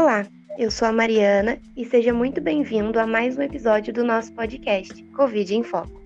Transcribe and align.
Olá, 0.00 0.26
eu 0.56 0.70
sou 0.70 0.88
a 0.88 0.92
Mariana 0.92 1.58
e 1.76 1.84
seja 1.84 2.10
muito 2.10 2.40
bem-vindo 2.40 2.98
a 2.98 3.06
mais 3.06 3.36
um 3.36 3.42
episódio 3.42 3.92
do 3.92 4.02
nosso 4.02 4.32
podcast 4.32 5.04
Covid 5.14 5.54
em 5.54 5.62
Foco. 5.62 6.00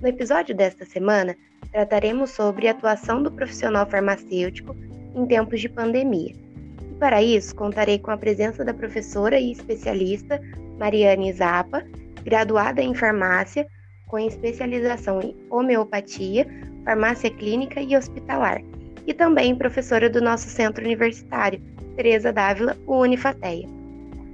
No 0.00 0.08
episódio 0.08 0.56
desta 0.56 0.86
semana, 0.86 1.36
trataremos 1.70 2.30
sobre 2.30 2.66
a 2.66 2.70
atuação 2.70 3.22
do 3.22 3.30
profissional 3.30 3.86
farmacêutico 3.86 4.74
em 5.14 5.26
tempos 5.26 5.60
de 5.60 5.68
pandemia. 5.68 6.34
E 6.90 6.94
para 6.94 7.22
isso, 7.22 7.54
contarei 7.54 7.98
com 7.98 8.10
a 8.10 8.16
presença 8.16 8.64
da 8.64 8.72
professora 8.72 9.38
e 9.38 9.52
especialista 9.52 10.40
Mariane 10.78 11.30
Zapa, 11.34 11.84
graduada 12.24 12.80
em 12.80 12.94
farmácia, 12.94 13.66
com 14.06 14.18
especialização 14.18 15.20
em 15.20 15.36
homeopatia, 15.50 16.46
farmácia 16.82 17.28
clínica 17.28 17.78
e 17.78 17.94
hospitalar, 17.94 18.62
e 19.06 19.12
também 19.12 19.54
professora 19.54 20.08
do 20.08 20.22
nosso 20.22 20.48
centro 20.48 20.82
universitário, 20.82 21.60
Teresa 21.94 22.32
Dávila, 22.32 22.76
o 22.86 22.98
Unifateia. 22.98 23.68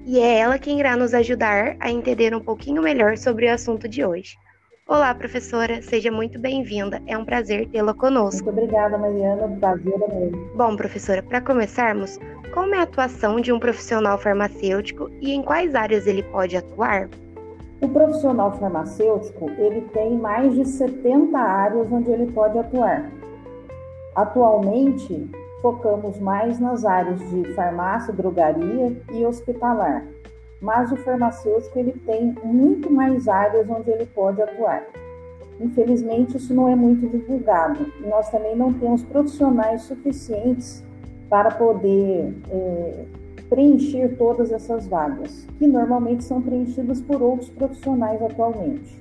E 0.06 0.18
é 0.18 0.38
ela 0.38 0.59
quem 0.59 0.80
irá 0.80 0.96
nos 0.96 1.12
ajudar 1.14 1.77
a 1.78 1.91
entender 1.91 2.34
um 2.34 2.41
pouquinho 2.41 2.82
melhor 2.82 3.16
sobre 3.16 3.46
o 3.46 3.52
assunto 3.52 3.87
de 3.87 4.05
hoje. 4.05 4.37
Olá, 4.88 5.14
professora, 5.14 5.80
seja 5.82 6.10
muito 6.10 6.41
bem-vinda. 6.41 7.01
É 7.06 7.16
um 7.16 7.24
prazer 7.24 7.68
tê-la 7.68 7.95
conosco. 7.95 8.45
Muito 8.46 8.59
obrigada, 8.59 8.98
Mariana. 8.98 9.46
Prazer 9.60 9.95
é 9.95 10.15
meu. 10.15 10.51
Bom, 10.56 10.74
professora, 10.74 11.23
para 11.23 11.41
começarmos, 11.41 12.18
como 12.52 12.74
é 12.74 12.78
a 12.78 12.82
atuação 12.82 13.41
de 13.41 13.52
um 13.52 13.60
profissional 13.60 14.18
farmacêutico 14.18 15.09
e 15.20 15.32
em 15.32 15.42
quais 15.42 15.74
áreas 15.74 16.06
ele 16.06 16.24
pode 16.24 16.56
atuar? 16.56 17.09
O 17.80 17.88
profissional 17.88 18.52
farmacêutico, 18.59 19.48
ele 19.59 19.82
tem 19.92 20.18
mais 20.18 20.54
de 20.54 20.66
70 20.66 21.38
áreas 21.38 21.87
onde 21.92 22.10
ele 22.10 22.32
pode 22.32 22.59
atuar. 22.59 23.10
Atualmente, 24.16 25.30
focamos 25.60 26.19
mais 26.19 26.59
nas 26.59 26.84
áreas 26.84 27.19
de 27.30 27.55
farmácia, 27.55 28.12
drogaria 28.12 28.96
e 29.12 29.24
hospitalar, 29.24 30.07
mas 30.60 30.90
o 30.93 30.96
farmacêutico 30.96 31.79
ele 31.79 31.93
tem 32.07 32.35
muito 32.45 32.90
mais 32.93 33.29
áreas 33.29 33.68
onde 33.68 33.90
ele 33.90 34.07
pode 34.07 34.40
atuar. 34.43 34.85
Infelizmente, 35.60 36.37
isso 36.37 36.54
não 36.54 36.68
é 36.68 36.74
muito 36.74 37.07
divulgado. 37.07 37.87
Nós 38.01 38.30
também 38.30 38.57
não 38.57 38.73
temos 38.73 39.02
profissionais 39.02 39.82
suficientes 39.82 40.82
para 41.29 41.51
poder 41.51 42.35
é, 42.51 43.04
preencher 43.48 44.16
todas 44.16 44.51
essas 44.52 44.87
vagas, 44.87 45.46
que 45.59 45.66
normalmente 45.66 46.24
são 46.24 46.40
preenchidas 46.40 47.01
por 47.02 47.20
outros 47.20 47.51
profissionais 47.51 48.23
atualmente. 48.23 48.96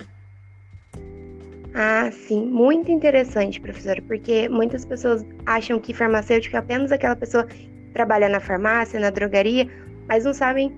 Ah, 1.74 2.10
sim, 2.10 2.46
muito 2.46 2.90
interessante, 2.90 3.60
professora, 3.60 4.02
porque 4.02 4.48
muitas 4.48 4.84
pessoas 4.84 5.24
acham 5.46 5.78
que 5.78 5.94
farmacêutico 5.94 6.56
é 6.56 6.58
apenas 6.58 6.90
aquela 6.90 7.14
pessoa 7.14 7.44
que 7.44 7.70
trabalha 7.92 8.28
na 8.28 8.40
farmácia, 8.40 8.98
na 8.98 9.10
drogaria, 9.10 9.68
mas 10.08 10.24
não 10.24 10.34
sabem 10.34 10.74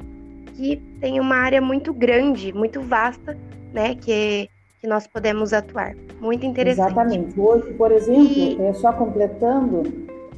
que 0.54 0.76
tem 1.00 1.18
uma 1.18 1.36
área 1.36 1.60
muito 1.60 1.94
grande, 1.94 2.52
muito 2.52 2.80
vasta, 2.82 3.36
né, 3.72 3.94
que, 3.94 4.50
que 4.80 4.86
nós 4.86 5.06
podemos 5.06 5.52
atuar. 5.52 5.94
Muito 6.20 6.44
interessante. 6.44 6.92
Exatamente. 6.92 7.40
Hoje, 7.40 7.72
por 7.74 7.90
exemplo, 7.90 8.32
e... 8.32 8.60
é, 8.60 8.72
só 8.74 8.92
completando, 8.92 9.82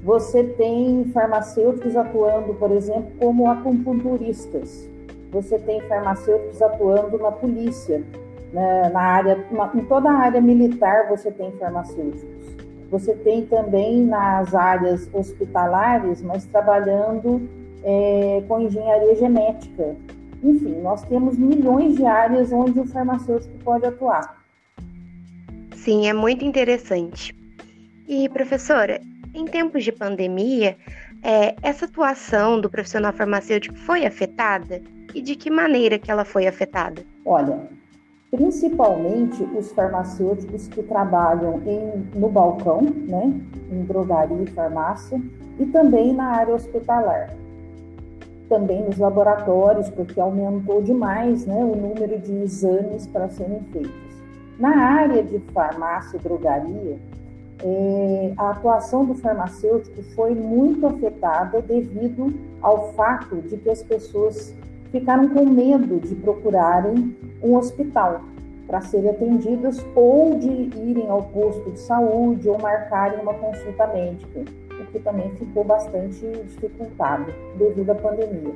você 0.05 0.45
tem 0.45 1.05
farmacêuticos 1.13 1.97
atuando, 1.97 2.55
por 2.55 2.71
exemplo, 2.71 3.11
como 3.19 3.51
acupunturistas. 3.51 4.89
Você 5.33 5.59
tem 5.59 5.81
farmacêuticos 5.89 6.63
atuando 6.63 7.19
na 7.19 7.33
polícia 7.33 8.05
né, 8.55 8.89
na 8.91 9.01
área, 9.01 9.45
em 9.75 9.85
toda 9.85 10.09
a 10.09 10.15
área 10.15 10.41
militar 10.41 11.09
você 11.09 11.31
tem 11.33 11.51
farmacêuticos. 11.59 12.55
Você 12.89 13.13
tem 13.17 13.45
também 13.47 14.05
nas 14.05 14.55
áreas 14.55 15.11
hospitalares, 15.13 16.23
mas 16.23 16.47
trabalhando 16.47 17.43
é, 17.83 18.45
com 18.47 18.61
engenharia 18.61 19.17
genética. 19.17 19.97
Enfim, 20.41 20.81
nós 20.81 21.03
temos 21.03 21.37
milhões 21.37 21.97
de 21.97 22.07
áreas 22.07 22.53
onde 22.53 22.79
o 22.79 22.87
farmacêutico 22.87 23.59
pode 23.65 23.87
atuar. 23.87 24.41
Sim, 25.75 26.07
é 26.07 26.13
muito 26.13 26.45
interessante. 26.45 27.35
E, 28.07 28.29
professora, 28.29 29.01
em 29.35 29.47
tempos 29.47 29.83
de 29.83 29.91
pandemia, 29.91 30.77
é, 31.25 31.57
essa 31.61 31.87
atuação 31.87 32.61
do 32.61 32.71
profissional 32.71 33.13
farmacêutico 33.13 33.77
foi 33.79 34.07
afetada? 34.07 34.81
E 35.13 35.21
de 35.21 35.35
que 35.35 35.51
maneira 35.51 35.99
que 35.99 36.11
ela 36.11 36.25
foi 36.25 36.47
afetada? 36.47 37.03
Olha, 37.25 37.69
principalmente 38.35 39.45
os 39.57 39.71
farmacêuticos 39.71 40.67
que 40.67 40.83
trabalham 40.83 41.61
em, 41.65 42.05
no 42.19 42.29
balcão, 42.29 42.83
né, 42.83 43.33
em 43.71 43.83
drogaria 43.85 44.43
e 44.43 44.47
farmácia, 44.47 45.21
e 45.59 45.67
também 45.67 46.13
na 46.13 46.25
área 46.25 46.55
hospitalar. 46.55 47.31
Também 48.49 48.83
nos 48.83 48.99
laboratórios, 48.99 49.89
porque 49.89 50.21
aumentou 50.21 50.83
demais 50.83 51.47
né, 51.47 51.65
o 51.65 51.77
número 51.77 52.19
de 52.19 52.33
exames 52.43 53.07
para 53.07 53.29
serem 53.29 53.61
feitos. 53.73 53.93
Na 54.59 54.77
área 54.77 55.23
de 55.23 55.39
farmácia 55.53 56.17
e 56.17 56.21
drogaria, 56.21 56.99
é, 57.63 58.33
a 58.37 58.51
atuação 58.51 59.05
do 59.05 59.15
farmacêutico 59.15 60.03
foi 60.17 60.35
muito 60.35 60.85
afetada 60.87 61.63
devido 61.63 62.35
ao 62.61 62.93
fato 62.95 63.37
de 63.37 63.57
que 63.57 63.71
as 63.71 63.83
pessoas 63.83 64.53
ficaram 64.95 65.29
com 65.29 65.45
medo 65.45 65.99
de 65.99 66.15
procurarem 66.15 67.17
um 67.43 67.57
hospital 67.57 68.21
para 68.65 68.81
serem 68.81 69.11
atendidas 69.11 69.85
ou 69.93 70.39
de 70.39 70.71
irem 70.89 71.09
ao 71.09 71.21
posto 71.21 71.69
de 71.73 71.81
saúde 71.81 72.49
ou 72.49 72.57
marcarem 72.61 73.19
uma 73.19 73.35
consulta 73.35 73.89
médica, 73.89 74.45
o 74.71 74.87
que 74.93 75.01
também 75.01 75.29
ficou 75.31 75.65
bastante 75.65 76.25
dificultado 76.47 77.27
devido 77.59 77.91
à 77.91 77.95
pandemia. 77.97 78.55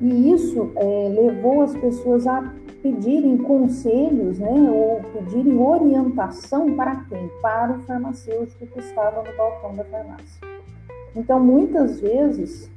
E 0.00 0.30
isso 0.30 0.70
é, 0.76 1.08
levou 1.08 1.62
as 1.62 1.74
pessoas 1.74 2.28
a 2.28 2.54
pedirem 2.80 3.36
conselhos, 3.36 4.38
né, 4.38 4.70
ou 4.70 5.00
pedirem 5.12 5.58
orientação 5.58 6.76
para 6.76 6.94
quem? 7.08 7.28
Para 7.42 7.72
o 7.72 7.80
farmacêutico 7.80 8.68
que 8.68 8.78
estava 8.78 9.20
no 9.28 9.36
balcão 9.36 9.74
da 9.74 9.82
farmácia. 9.82 10.46
Então, 11.16 11.40
muitas 11.40 12.00
vezes, 12.00 12.70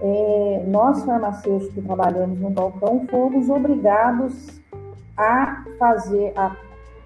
é, 0.00 0.64
nós 0.66 1.02
farmacêuticos 1.04 1.74
que 1.74 1.82
trabalhamos 1.82 2.38
no 2.38 2.50
balcão 2.50 3.06
fomos 3.10 3.48
obrigados 3.48 4.60
a 5.16 5.64
fazer, 5.78 6.32
a 6.36 6.54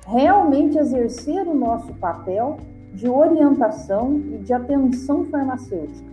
realmente 0.06 0.77
exercer 0.77 1.47
o 1.47 1.55
nosso 1.55 1.93
papel 1.95 2.59
de 2.93 3.09
orientação 3.09 4.21
e 4.33 4.39
de 4.39 4.53
atenção 4.53 5.25
farmacêutica, 5.27 6.11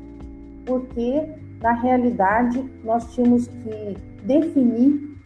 porque 0.66 1.28
na 1.60 1.72
realidade 1.74 2.64
nós 2.84 3.14
tínhamos 3.14 3.48
que 3.48 3.98
definir 4.24 5.18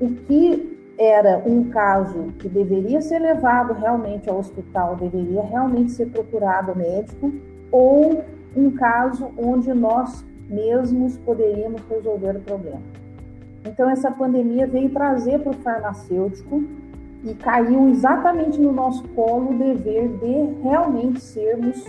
o 0.00 0.10
que 0.26 0.78
era 0.98 1.42
um 1.46 1.70
caso 1.70 2.24
que 2.38 2.46
deveria 2.46 3.00
ser 3.00 3.20
levado 3.20 3.72
realmente 3.72 4.28
ao 4.28 4.38
hospital, 4.38 4.96
deveria 4.96 5.40
realmente 5.42 5.92
ser 5.92 6.10
procurado 6.10 6.76
médico, 6.76 7.32
ou 7.72 8.22
um 8.54 8.70
caso 8.72 9.30
onde 9.38 9.72
nós 9.72 10.22
mesmos 10.50 11.16
poderíamos 11.18 11.80
resolver 11.88 12.36
o 12.36 12.40
problema. 12.40 12.82
Então, 13.64 13.88
essa 13.88 14.10
pandemia 14.10 14.66
veio 14.66 14.90
trazer 14.90 15.38
para 15.40 15.50
o 15.50 15.54
farmacêutico 15.54 16.64
e 17.24 17.34
caiu 17.34 17.88
exatamente 17.88 18.58
no 18.58 18.72
nosso 18.72 19.06
colo 19.08 19.50
o 19.50 19.58
dever 19.58 20.08
de 20.08 20.62
realmente 20.62 21.20
sermos 21.20 21.84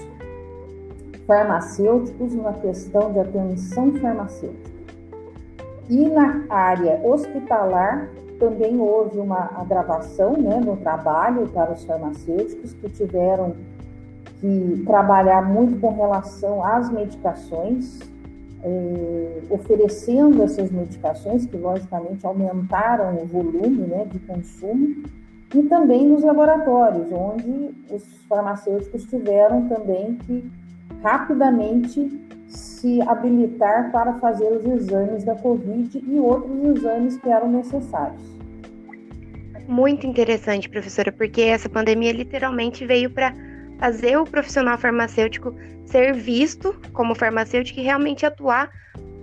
farmacêuticos 1.25 2.33
na 2.35 2.53
questão 2.53 3.11
de 3.13 3.19
atenção 3.19 3.93
farmacêutica. 3.93 4.71
E 5.89 6.09
na 6.09 6.43
área 6.49 6.99
hospitalar 7.03 8.09
também 8.39 8.79
houve 8.79 9.19
uma 9.19 9.51
agravação 9.55 10.33
né, 10.33 10.59
no 10.59 10.75
trabalho 10.77 11.47
para 11.49 11.71
os 11.71 11.83
farmacêuticos 11.83 12.73
que 12.73 12.89
tiveram 12.89 13.55
que 14.39 14.83
trabalhar 14.85 15.43
muito 15.43 15.79
com 15.79 15.93
relação 15.95 16.65
às 16.65 16.91
medicações, 16.91 17.99
é, 18.63 19.41
oferecendo 19.49 20.43
essas 20.43 20.71
medicações, 20.71 21.45
que 21.45 21.57
logicamente 21.57 22.25
aumentaram 22.25 23.15
o 23.21 23.25
volume 23.25 23.87
né, 23.87 24.05
de 24.05 24.19
consumo, 24.19 25.03
e 25.53 25.63
também 25.63 26.07
nos 26.07 26.23
laboratórios, 26.23 27.11
onde 27.11 27.71
os 27.89 28.03
farmacêuticos 28.29 29.03
tiveram 29.05 29.67
também 29.67 30.15
que 30.15 30.49
rapidamente 31.03 32.21
se 32.47 33.01
habilitar 33.01 33.91
para 33.91 34.13
fazer 34.19 34.51
os 34.51 34.65
exames 34.65 35.23
da 35.23 35.35
Covid 35.35 36.03
e 36.05 36.19
outros 36.19 36.77
exames 36.77 37.17
que 37.17 37.29
eram 37.29 37.49
necessários. 37.51 38.21
Muito 39.67 40.05
interessante, 40.05 40.69
professora, 40.69 41.11
porque 41.11 41.41
essa 41.41 41.69
pandemia 41.69 42.11
literalmente 42.11 42.85
veio 42.85 43.09
para 43.09 43.33
fazer 43.81 44.15
o 44.15 44.25
profissional 44.25 44.77
farmacêutico 44.77 45.55
ser 45.85 46.13
visto 46.13 46.79
como 46.93 47.15
farmacêutico 47.15 47.79
e 47.79 47.83
realmente 47.83 48.23
atuar 48.27 48.69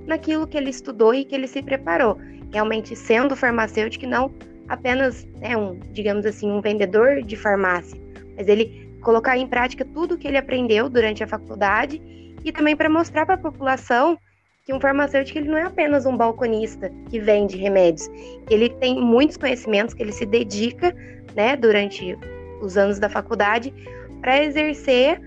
naquilo 0.05 0.49
que 0.49 0.57
ele 0.57 0.69
estudou 0.69 1.15
e 1.15 1.25
que 1.25 1.33
ele 1.33 1.47
se 1.47 1.63
preparou, 1.63 2.19
realmente 2.53 2.97
sendo 2.97 3.37
farmacêutico 3.37 4.05
e 4.05 4.09
não 4.09 4.35
apenas 4.69 5.25
né, 5.41 5.57
um, 5.57 5.79
digamos 5.93 6.27
assim, 6.27 6.51
um 6.51 6.61
vendedor 6.61 7.23
de 7.23 7.37
farmácia, 7.37 7.99
mas 8.37 8.49
ele 8.49 8.93
colocar 9.01 9.39
em 9.39 9.47
prática 9.47 9.85
tudo 9.85 10.19
que 10.19 10.27
ele 10.27 10.37
aprendeu 10.37 10.89
durante 10.89 11.23
a 11.23 11.27
faculdade 11.29 12.03
e 12.45 12.51
também 12.51 12.75
para 12.75 12.89
mostrar 12.89 13.25
para 13.27 13.37
a 13.37 13.39
população 13.39 14.19
que 14.67 14.75
um 14.75 14.81
farmacêutico 14.81 15.39
ele 15.39 15.49
não 15.49 15.57
é 15.57 15.63
apenas 15.63 16.05
um 16.05 16.17
balconista 16.17 16.91
que 17.09 17.21
vende 17.21 17.57
remédios, 17.57 18.11
ele 18.51 18.69
tem 18.69 19.01
muitos 19.01 19.37
conhecimentos 19.37 19.95
que 19.95 20.03
ele 20.03 20.13
se 20.13 20.27
dedica, 20.27 20.93
né, 21.37 21.55
durante 21.55 22.19
os 22.61 22.77
anos 22.77 22.99
da 22.99 23.09
faculdade 23.09 23.73
para 24.21 24.43
exercer 24.43 25.21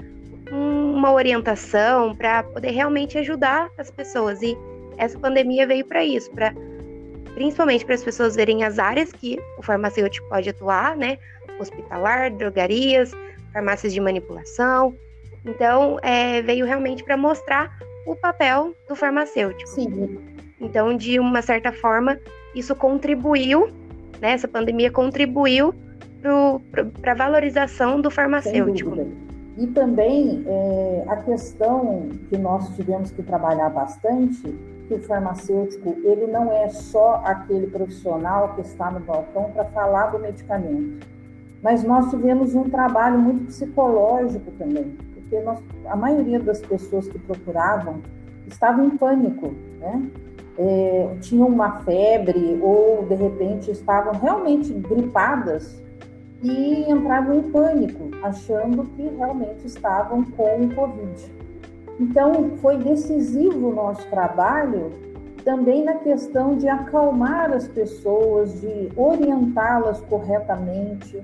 uma 0.51 1.11
orientação, 1.13 2.15
para 2.15 2.43
poder 2.43 2.71
realmente 2.71 3.17
ajudar 3.17 3.69
as 3.77 3.89
pessoas. 3.89 4.41
E 4.41 4.57
essa 4.97 5.17
pandemia 5.17 5.65
veio 5.65 5.85
para 5.85 6.03
isso, 6.03 6.29
para 6.31 6.53
principalmente 7.33 7.85
para 7.85 7.95
as 7.95 8.03
pessoas 8.03 8.35
verem 8.35 8.63
as 8.63 8.77
áreas 8.77 9.11
que 9.11 9.39
o 9.57 9.63
farmacêutico 9.63 10.27
pode 10.27 10.49
atuar, 10.49 10.97
né? 10.97 11.17
Hospitalar, 11.59 12.31
drogarias, 12.31 13.11
farmácias 13.53 13.93
de 13.93 14.01
manipulação. 14.01 14.93
Então, 15.45 15.97
é, 16.01 16.41
veio 16.41 16.65
realmente 16.65 17.03
para 17.03 17.15
mostrar 17.15 17.75
o 18.05 18.15
papel 18.15 18.75
do 18.87 18.95
farmacêutico. 18.95 19.69
Sim. 19.69 20.19
Então, 20.59 20.95
de 20.95 21.19
uma 21.19 21.41
certa 21.41 21.71
forma, 21.71 22.19
isso 22.53 22.75
contribuiu, 22.75 23.69
né? 24.19 24.33
Essa 24.33 24.47
pandemia 24.47 24.91
contribuiu 24.91 25.73
para 27.01 27.11
a 27.11 27.15
valorização 27.15 27.99
do 27.99 28.11
farmacêutico. 28.11 29.07
E 29.57 29.67
também 29.67 30.43
é, 30.47 31.03
a 31.07 31.17
questão 31.17 32.09
que 32.29 32.37
nós 32.37 32.69
tivemos 32.75 33.11
que 33.11 33.21
trabalhar 33.21 33.69
bastante, 33.69 34.41
que 34.87 34.93
o 34.93 34.99
farmacêutico 34.99 35.95
ele 36.03 36.27
não 36.27 36.51
é 36.51 36.69
só 36.69 37.21
aquele 37.25 37.67
profissional 37.67 38.55
que 38.55 38.61
está 38.61 38.89
no 38.89 38.99
balcão 39.01 39.51
para 39.53 39.65
falar 39.65 40.07
do 40.07 40.19
medicamento, 40.19 41.05
mas 41.61 41.83
nós 41.83 42.09
tivemos 42.09 42.55
um 42.55 42.69
trabalho 42.69 43.19
muito 43.19 43.45
psicológico 43.47 44.51
também, 44.57 44.95
porque 45.13 45.39
nós, 45.41 45.59
a 45.85 45.95
maioria 45.95 46.39
das 46.39 46.61
pessoas 46.61 47.07
que 47.07 47.19
procuravam 47.19 48.01
estavam 48.47 48.85
em 48.85 48.97
pânico, 48.97 49.53
né? 49.79 50.09
É, 50.57 51.15
tinham 51.21 51.47
uma 51.47 51.79
febre 51.79 52.59
ou 52.61 53.05
de 53.07 53.15
repente 53.15 53.71
estavam 53.71 54.13
realmente 54.19 54.73
gripadas 54.73 55.81
e 56.41 56.89
entravam 56.89 57.37
em 57.37 57.51
pânico, 57.51 58.09
achando 58.23 58.83
que 58.95 59.03
realmente 59.03 59.65
estavam 59.65 60.23
com 60.23 60.65
o 60.65 60.75
Covid. 60.75 61.31
Então, 61.99 62.57
foi 62.57 62.77
decisivo 62.77 63.69
o 63.69 63.75
nosso 63.75 64.07
trabalho 64.09 64.91
também 65.43 65.83
na 65.83 65.95
questão 65.95 66.55
de 66.55 66.67
acalmar 66.67 67.51
as 67.51 67.67
pessoas, 67.67 68.59
de 68.61 68.89
orientá-las 68.95 69.99
corretamente 70.01 71.21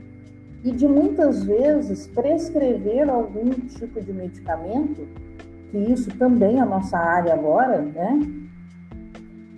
e 0.63 0.71
de 0.71 0.87
muitas 0.87 1.43
vezes 1.43 2.07
prescrever 2.07 3.09
algum 3.09 3.49
tipo 3.51 4.01
de 4.01 4.11
medicamento, 4.11 5.07
que 5.71 5.77
isso 5.77 6.09
também 6.17 6.57
é 6.57 6.61
a 6.61 6.65
nossa 6.65 6.97
área 6.97 7.33
agora, 7.33 7.81
né? 7.81 8.19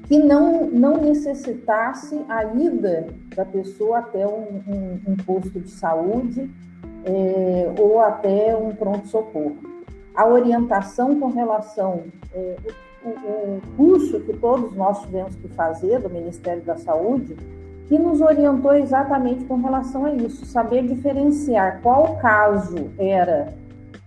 Que 0.09 0.17
não, 0.17 0.65
não 0.65 0.97
necessitasse 0.97 2.19
a 2.27 2.43
ida 2.43 3.05
da 3.35 3.45
pessoa 3.45 3.99
até 3.99 4.27
um, 4.27 4.59
um, 4.67 4.99
um 5.11 5.15
posto 5.17 5.59
de 5.59 5.69
saúde 5.69 6.49
é, 7.05 7.71
ou 7.79 7.99
até 8.01 8.57
um 8.57 8.73
pronto-socorro. 8.73 9.57
A 10.15 10.25
orientação 10.25 11.19
com 11.19 11.27
relação 11.27 12.05
é, 12.33 12.55
o, 13.05 13.09
o, 13.09 13.61
curso 13.77 14.19
que 14.21 14.33
todos 14.33 14.75
nós 14.75 14.99
tivemos 15.03 15.35
que 15.35 15.47
fazer 15.49 15.99
do 15.99 16.09
Ministério 16.09 16.63
da 16.63 16.75
Saúde, 16.75 17.37
que 17.87 17.99
nos 17.99 18.19
orientou 18.19 18.73
exatamente 18.73 19.45
com 19.45 19.57
relação 19.57 20.05
a 20.05 20.13
isso, 20.15 20.43
saber 20.43 20.87
diferenciar 20.87 21.81
qual 21.83 22.17
caso 22.17 22.89
era 22.97 23.53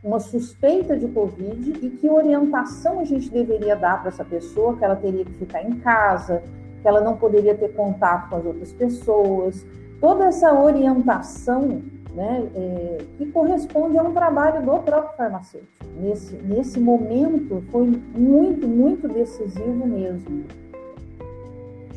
uma 0.02 0.19
suspeita 0.19 0.96
de 0.96 1.06
Covid 1.08 1.78
e 1.81 1.90
que 1.90 2.08
orientação 2.08 3.00
a 3.00 3.04
gente 3.04 3.31
deveria 3.31 3.76
dar 3.76 4.00
para 4.00 4.08
essa 4.08 4.25
pessoa, 4.25 4.76
que 4.76 4.84
ela 4.84 4.96
teria 4.96 5.25
que 5.25 5.32
ficar 5.34 5.62
em 5.62 5.78
casa, 5.78 6.43
que 6.81 6.88
ela 6.88 7.00
não 7.00 7.16
poderia 7.16 7.54
ter 7.54 7.72
contato 7.75 8.28
com 8.28 8.37
as 8.37 8.44
outras 8.44 8.72
pessoas. 8.72 9.64
Toda 10.00 10.25
essa 10.25 10.52
orientação 10.52 11.81
né, 12.14 12.49
é, 12.54 12.99
que 13.16 13.26
corresponde 13.26 13.96
a 13.96 14.02
um 14.02 14.12
trabalho 14.12 14.60
do 14.62 14.78
próprio 14.81 15.16
farmacêutico. 15.16 15.70
Nesse, 16.00 16.34
nesse 16.34 16.81
momento 16.81 17.62
foi 17.70 17.87
muito, 18.16 18.66
muito 18.66 19.06
decisivo 19.06 19.87
mesmo. 19.87 20.44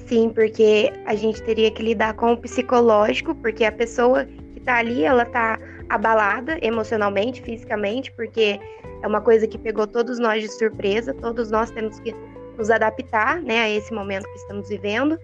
Sim, 0.06 0.30
porque 0.30 0.94
a 1.06 1.16
gente 1.16 1.42
teria 1.42 1.72
que 1.72 1.82
lidar 1.82 2.14
com 2.14 2.34
o 2.34 2.38
psicológico, 2.38 3.34
porque 3.34 3.66
a 3.66 3.72
pessoa 3.72 4.26
que 4.26 4.60
está 4.60 4.78
ali, 4.78 5.04
ela 5.04 5.24
está 5.24 5.58
abalada 5.90 6.58
emocionalmente, 6.62 7.42
fisicamente, 7.42 8.12
porque 8.12 8.60
é 9.02 9.08
uma 9.08 9.22
coisa 9.22 9.48
que 9.48 9.58
pegou 9.58 9.86
todos 9.86 10.20
nós 10.20 10.42
de 10.42 10.50
surpresa, 10.50 11.14
todos 11.14 11.52
nós 11.52 11.70
temos 11.72 12.00
que 12.00 12.16
nos 12.58 12.70
adaptar, 12.70 13.42
né, 13.42 13.62
a 13.62 13.70
esse 13.70 13.94
momento 13.94 14.26
que 14.26 14.38
estamos 14.38 14.70
vivendo. 14.70 15.20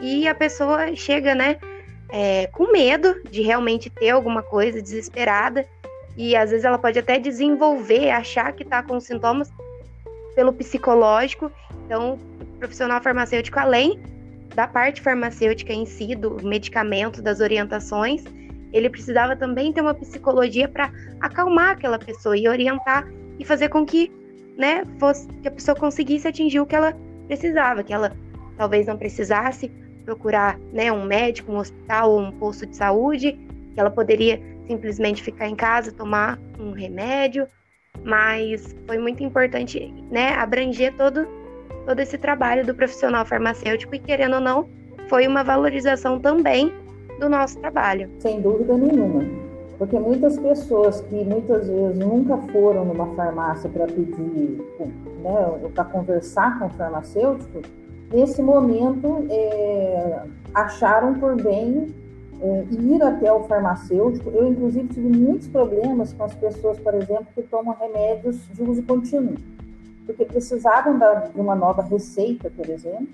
E 0.00 0.28
a 0.28 0.34
pessoa 0.34 0.94
chega, 0.94 1.34
né, 1.34 1.56
é, 2.10 2.46
com 2.48 2.70
medo 2.70 3.14
de 3.30 3.42
realmente 3.42 3.88
ter 3.88 4.10
alguma 4.10 4.42
coisa, 4.42 4.82
desesperada, 4.82 5.66
e 6.16 6.34
às 6.34 6.50
vezes 6.50 6.64
ela 6.64 6.78
pode 6.78 6.98
até 6.98 7.18
desenvolver, 7.18 8.10
achar 8.10 8.52
que 8.52 8.62
está 8.62 8.82
com 8.82 8.98
sintomas 8.98 9.50
pelo 10.34 10.52
psicológico. 10.52 11.50
Então, 11.84 12.18
profissional 12.58 13.00
farmacêutico, 13.02 13.58
além 13.58 14.00
da 14.54 14.66
parte 14.66 15.02
farmacêutica 15.02 15.72
em 15.72 15.84
si, 15.84 16.14
do 16.14 16.42
medicamento, 16.42 17.20
das 17.20 17.40
orientações, 17.40 18.24
ele 18.72 18.90
precisava 18.90 19.36
também 19.36 19.72
ter 19.72 19.80
uma 19.80 19.94
psicologia 19.94 20.68
para 20.68 20.92
acalmar 21.20 21.70
aquela 21.70 21.98
pessoa 21.98 22.36
e 22.36 22.48
orientar 22.48 23.08
e 23.38 23.44
fazer 23.44 23.68
com 23.68 23.84
que, 23.84 24.10
né, 24.56 24.84
fosse 24.98 25.26
que 25.42 25.48
a 25.48 25.50
pessoa 25.50 25.76
conseguisse 25.76 26.26
atingir 26.26 26.60
o 26.60 26.66
que 26.66 26.74
ela 26.74 26.96
precisava, 27.26 27.82
que 27.82 27.92
ela 27.92 28.12
talvez 28.56 28.86
não 28.86 28.96
precisasse 28.96 29.70
procurar, 30.04 30.58
né, 30.72 30.90
um 30.92 31.04
médico, 31.04 31.52
um 31.52 31.58
hospital 31.58 32.12
ou 32.12 32.20
um 32.20 32.32
posto 32.32 32.66
de 32.66 32.76
saúde, 32.76 33.32
que 33.74 33.80
ela 33.80 33.90
poderia 33.90 34.40
simplesmente 34.66 35.22
ficar 35.22 35.48
em 35.48 35.56
casa, 35.56 35.92
tomar 35.92 36.38
um 36.58 36.72
remédio, 36.72 37.46
mas 38.04 38.74
foi 38.86 38.98
muito 38.98 39.22
importante, 39.22 39.92
né, 40.10 40.34
abranger 40.34 40.94
todo 40.96 41.26
todo 41.86 42.00
esse 42.00 42.18
trabalho 42.18 42.66
do 42.66 42.74
profissional 42.74 43.24
farmacêutico 43.24 43.94
e 43.94 44.00
querendo 44.00 44.34
ou 44.34 44.40
não, 44.40 44.68
foi 45.08 45.26
uma 45.26 45.44
valorização 45.44 46.18
também 46.18 46.72
do 47.18 47.28
nosso 47.28 47.58
trabalho. 47.58 48.10
Sem 48.18 48.40
dúvida 48.40 48.76
nenhuma. 48.76 49.24
Porque 49.78 49.98
muitas 49.98 50.38
pessoas 50.38 51.00
que 51.02 51.24
muitas 51.24 51.68
vezes 51.68 51.98
nunca 51.98 52.38
foram 52.50 52.84
numa 52.84 53.14
farmácia 53.14 53.68
para 53.68 53.86
pedir, 53.86 54.58
né, 55.22 55.70
para 55.74 55.84
conversar 55.84 56.58
com 56.58 56.66
o 56.66 56.70
farmacêutico, 56.70 57.60
nesse 58.12 58.42
momento 58.42 59.26
é, 59.28 60.22
acharam 60.54 61.14
por 61.14 61.40
bem 61.40 61.94
é, 62.40 62.64
ir 62.70 63.02
até 63.02 63.30
o 63.30 63.44
farmacêutico. 63.44 64.30
Eu, 64.30 64.46
inclusive, 64.46 64.88
tive 64.88 65.08
muitos 65.08 65.48
problemas 65.48 66.12
com 66.14 66.24
as 66.24 66.34
pessoas, 66.34 66.78
por 66.80 66.94
exemplo, 66.94 67.26
que 67.34 67.42
tomam 67.42 67.76
remédios 67.78 68.38
de 68.54 68.62
uso 68.62 68.82
contínuo, 68.82 69.34
porque 70.06 70.24
precisavam 70.24 70.98
de 70.98 71.40
uma 71.40 71.54
nova 71.54 71.82
receita, 71.82 72.50
por 72.50 72.66
exemplo, 72.70 73.08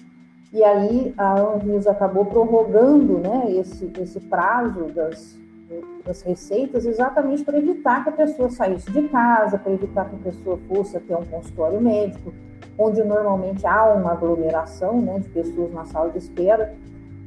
e 0.53 0.63
aí 0.63 1.15
a 1.17 1.41
Anvisa 1.41 1.93
acabou 1.93 2.27
prorrogando 2.27 3.19
né, 3.19 3.51
esse, 3.53 3.91
esse 3.99 4.21
prazo 4.21 4.85
das, 4.93 5.39
das 6.05 6.21
receitas 6.21 6.85
exatamente 6.85 7.43
para 7.43 7.57
evitar 7.57 8.05
que 8.05 8.11
a 8.11 8.13
pessoa 8.13 8.51
saísse 8.51 8.91
de 8.91 9.09
casa, 9.09 9.57
para 9.57 9.73
evitar 9.73 10.11
que 10.11 10.17
a 10.17 10.19
pessoa 10.19 10.59
fosse 10.69 10.99
até 10.99 11.17
um 11.17 11.25
consultório 11.25 11.81
médico, 11.81 12.35
onde 12.77 13.03
normalmente 13.03 13.67
há 13.67 13.95
uma 13.95 14.13
aglomeração 14.13 15.01
né, 15.01 15.21
de 15.21 15.29
pessoas 15.31 15.73
na 15.73 15.87
sala 15.87 16.11
de 16.11 16.19
espera. 16.19 16.75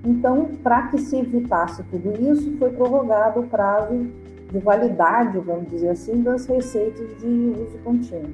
Então, 0.04 0.52
para 0.62 0.90
que 0.90 1.00
se 1.00 1.18
evitasse 1.18 1.82
tudo 1.86 2.14
isso, 2.32 2.56
foi 2.60 2.70
prorrogado 2.70 3.40
o 3.40 3.48
prazo 3.48 4.08
de 4.52 4.60
validade, 4.60 5.40
vamos 5.40 5.68
dizer 5.72 5.90
assim, 5.90 6.22
das 6.22 6.46
receitas 6.46 7.08
de 7.20 7.26
uso 7.26 7.78
contínuo. 7.84 8.30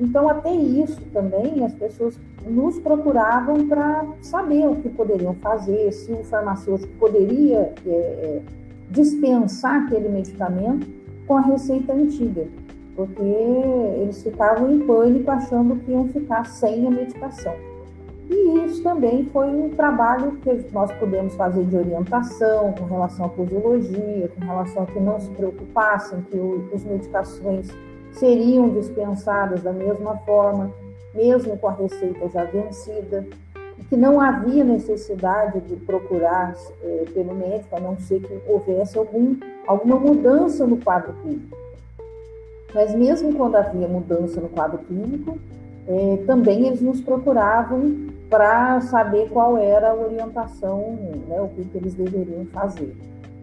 Então, 0.00 0.28
até 0.28 0.52
isso 0.52 1.00
também 1.12 1.64
as 1.64 1.72
pessoas 1.74 2.18
nos 2.46 2.78
procuravam 2.78 3.66
para 3.66 4.06
saber 4.20 4.66
o 4.66 4.76
que 4.76 4.88
poderiam 4.90 5.34
fazer, 5.34 5.92
se 5.92 6.12
o 6.12 6.22
farmacêutico 6.24 6.92
poderia 6.98 7.72
é, 7.86 7.90
é, 7.90 8.42
dispensar 8.90 9.84
aquele 9.84 10.08
medicamento 10.08 10.86
com 11.26 11.36
a 11.36 11.40
receita 11.40 11.92
antiga, 11.92 12.46
porque 12.94 13.22
eles 13.22 14.22
ficavam 14.22 14.72
em 14.72 14.80
pânico 14.80 15.30
achando 15.30 15.76
que 15.76 15.90
iam 15.90 16.08
ficar 16.08 16.44
sem 16.46 16.86
a 16.86 16.90
medicação. 16.90 17.54
E 18.28 18.64
isso 18.64 18.82
também 18.82 19.26
foi 19.26 19.48
um 19.48 19.70
trabalho 19.70 20.32
que 20.42 20.66
nós 20.72 20.90
pudemos 20.92 21.34
fazer 21.34 21.64
de 21.64 21.76
orientação 21.76 22.72
com 22.72 22.84
relação 22.86 23.26
à 23.26 23.28
posologia, 23.28 24.28
com 24.28 24.44
relação 24.44 24.82
a 24.84 24.86
que 24.86 25.00
não 25.00 25.20
se 25.20 25.30
preocupassem 25.30 26.22
que 26.30 26.38
as 26.74 26.84
medicações 26.84 27.68
seriam 28.12 28.70
dispensadas 28.70 29.62
da 29.62 29.72
mesma 29.72 30.16
forma, 30.18 30.70
mesmo 31.14 31.56
com 31.56 31.68
a 31.68 31.72
receita 31.72 32.28
já 32.28 32.44
vencida, 32.44 33.26
e 33.78 33.84
que 33.84 33.96
não 33.96 34.20
havia 34.20 34.64
necessidade 34.64 35.60
de 35.60 35.76
procurar 35.76 36.54
é, 36.82 37.04
pelo 37.12 37.34
médico, 37.34 37.76
a 37.76 37.80
não 37.80 37.98
ser 37.98 38.20
que 38.20 38.40
houvesse 38.46 38.96
algum, 38.96 39.36
alguma 39.66 39.98
mudança 39.98 40.66
no 40.66 40.76
quadro 40.76 41.12
clínico. 41.22 41.56
Mas 42.74 42.94
mesmo 42.94 43.34
quando 43.34 43.56
havia 43.56 43.86
mudança 43.86 44.40
no 44.40 44.48
quadro 44.48 44.78
clínico, 44.78 45.38
é, 45.86 46.16
também 46.26 46.66
eles 46.66 46.80
nos 46.80 47.00
procuravam 47.00 48.08
para 48.28 48.80
saber 48.80 49.28
qual 49.30 49.56
era 49.56 49.90
a 49.90 49.94
orientação, 49.94 50.98
né, 51.28 51.40
o 51.40 51.48
que, 51.48 51.64
que 51.64 51.78
eles 51.78 51.94
deveriam 51.94 52.46
fazer. 52.46 52.96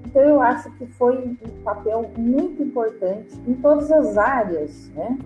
Então, 0.06 0.22
eu 0.22 0.42
acho 0.42 0.70
que 0.72 0.86
foi 0.86 1.18
um 1.18 1.64
papel 1.64 2.10
muito 2.18 2.62
importante 2.62 3.34
em 3.48 3.54
todas 3.54 3.90
as 3.90 4.18
áreas, 4.18 4.92
né? 4.94 5.18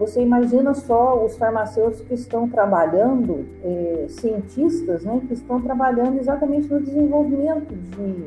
Você 0.00 0.22
imagina 0.22 0.72
só 0.72 1.22
os 1.22 1.36
farmacêuticos 1.36 2.08
que 2.08 2.14
estão 2.14 2.48
trabalhando, 2.48 3.44
é, 3.62 4.06
cientistas, 4.08 5.04
né, 5.04 5.20
que 5.28 5.34
estão 5.34 5.60
trabalhando 5.60 6.18
exatamente 6.18 6.72
no 6.72 6.80
desenvolvimento 6.80 7.74
de, 7.74 8.24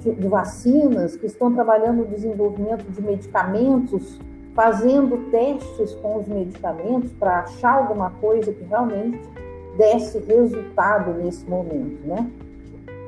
de, 0.00 0.14
de, 0.14 0.26
vacinas, 0.26 1.14
que 1.14 1.26
estão 1.26 1.52
trabalhando 1.52 1.98
no 1.98 2.06
desenvolvimento 2.06 2.90
de 2.90 3.02
medicamentos, 3.02 4.18
fazendo 4.54 5.30
testes 5.30 5.94
com 5.96 6.16
os 6.16 6.26
medicamentos 6.26 7.12
para 7.12 7.40
achar 7.40 7.74
alguma 7.74 8.08
coisa 8.12 8.50
que 8.50 8.64
realmente 8.64 9.20
desse 9.76 10.18
resultado 10.20 11.12
nesse 11.12 11.44
momento, 11.44 12.06
né? 12.06 12.26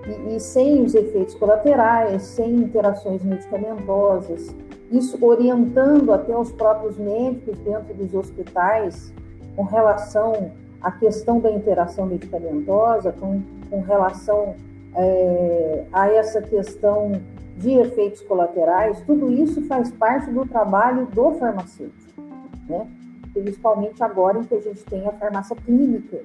E, 0.07 0.37
e 0.37 0.41
sem 0.41 0.83
os 0.83 0.95
efeitos 0.95 1.35
colaterais, 1.37 2.21
sem 2.21 2.55
interações 2.55 3.25
medicamentosas, 3.25 4.55
isso 4.91 5.19
orientando 5.25 6.13
até 6.13 6.37
os 6.37 6.53
próprios 6.53 6.97
médicos 6.99 7.59
dentro 7.59 7.95
dos 7.95 8.15
hospitais 8.15 9.13
com 9.57 9.63
relação 9.63 10.53
à 10.81 10.91
questão 10.91 11.41
da 11.41 11.51
interação 11.51 12.07
medicamentosa, 12.07 13.13
com, 13.13 13.43
com 13.71 13.81
relação 13.81 14.55
é, 14.95 15.85
a 15.93 16.09
essa 16.09 16.43
questão 16.43 17.13
de 17.57 17.71
efeitos 17.73 18.21
colaterais, 18.23 19.01
tudo 19.07 19.33
isso 19.33 19.63
faz 19.67 19.91
parte 19.93 20.31
do 20.31 20.45
trabalho 20.45 21.07
do 21.07 21.33
farmacêutico, 21.33 22.21
né? 22.69 22.87
principalmente 23.33 24.03
agora 24.03 24.39
em 24.39 24.45
que 24.45 24.55
a 24.55 24.61
gente 24.61 24.85
tem 24.85 25.07
a 25.07 25.13
farmácia 25.13 25.57
clínica, 25.57 26.21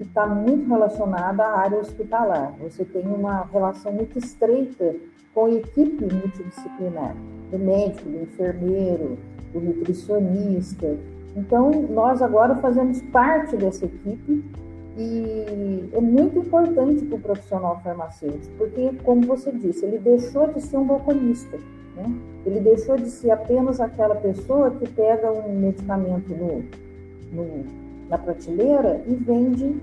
que 0.00 0.04
está 0.04 0.26
muito 0.26 0.66
relacionada 0.66 1.44
à 1.44 1.58
área 1.58 1.78
hospitalar. 1.78 2.54
Você 2.62 2.86
tem 2.86 3.06
uma 3.06 3.44
relação 3.52 3.92
muito 3.92 4.18
estreita 4.18 4.96
com 5.34 5.44
a 5.44 5.50
equipe 5.50 6.06
multidisciplinar, 6.10 7.14
do 7.50 7.58
médico, 7.58 8.08
do 8.08 8.22
enfermeiro, 8.22 9.18
do 9.52 9.60
nutricionista. 9.60 10.96
Então, 11.36 11.70
nós 11.90 12.22
agora 12.22 12.56
fazemos 12.56 13.02
parte 13.12 13.58
dessa 13.58 13.84
equipe 13.84 14.42
e 14.96 15.90
é 15.92 16.00
muito 16.00 16.38
importante 16.38 17.04
para 17.04 17.16
o 17.16 17.20
profissional 17.20 17.78
farmacêutico, 17.84 18.54
porque, 18.56 18.92
como 19.04 19.20
você 19.26 19.52
disse, 19.52 19.84
ele 19.84 19.98
deixou 19.98 20.50
de 20.50 20.62
ser 20.62 20.78
um 20.78 20.86
balconista, 20.86 21.58
né? 21.94 22.10
ele 22.46 22.60
deixou 22.60 22.96
de 22.96 23.10
ser 23.10 23.32
apenas 23.32 23.78
aquela 23.80 24.14
pessoa 24.14 24.70
que 24.70 24.88
pega 24.88 25.30
um 25.30 25.58
medicamento 25.58 26.30
no, 26.30 26.64
no 27.32 27.80
na 28.10 28.18
prateleira 28.18 29.00
e 29.06 29.14
vende 29.14 29.76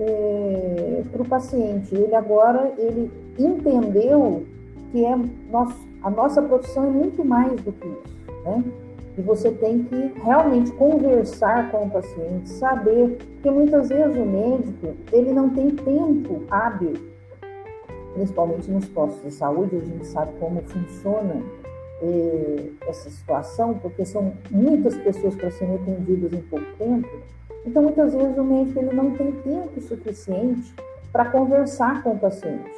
é, 0.00 1.02
para 1.12 1.22
o 1.22 1.28
paciente. 1.28 1.94
Ele 1.94 2.14
agora 2.14 2.72
ele 2.78 3.10
entendeu 3.38 4.44
que 4.90 5.04
é 5.04 5.16
nosso, 5.50 5.76
a 6.02 6.10
nossa 6.10 6.42
profissão 6.42 6.86
é 6.86 6.90
muito 6.90 7.24
mais 7.24 7.52
do 7.60 7.72
que 7.72 7.86
isso, 7.86 8.42
né? 8.44 8.64
E 9.18 9.22
você 9.22 9.50
tem 9.50 9.82
que 9.84 10.12
realmente 10.22 10.72
conversar 10.72 11.70
com 11.70 11.84
o 11.84 11.90
paciente, 11.90 12.48
saber, 12.48 13.18
porque 13.34 13.50
muitas 13.50 13.88
vezes 13.88 14.16
o 14.16 14.24
médico 14.24 14.94
ele 15.12 15.32
não 15.32 15.50
tem 15.50 15.70
tempo 15.70 16.42
hábil, 16.50 16.94
principalmente 18.14 18.70
nos 18.70 18.86
postos 18.86 19.22
de 19.22 19.32
saúde, 19.32 19.76
a 19.76 19.80
gente 19.80 20.06
sabe 20.06 20.32
como 20.38 20.62
funciona 20.62 21.42
eh, 22.02 22.70
essa 22.88 23.10
situação, 23.10 23.74
porque 23.74 24.06
são 24.06 24.32
muitas 24.50 24.96
pessoas 24.96 25.34
para 25.34 25.50
serem 25.50 25.74
atendidas 25.74 26.32
em 26.32 26.42
pouco 26.42 26.66
tempo. 26.78 27.08
Então, 27.66 27.82
muitas 27.82 28.14
vezes 28.14 28.36
o 28.36 28.44
médico 28.44 28.78
ele 28.80 28.94
não 28.94 29.10
tem 29.12 29.32
tempo 29.32 29.80
suficiente 29.80 30.74
para 31.12 31.26
conversar 31.26 32.02
com 32.02 32.12
o 32.12 32.18
paciente. 32.18 32.70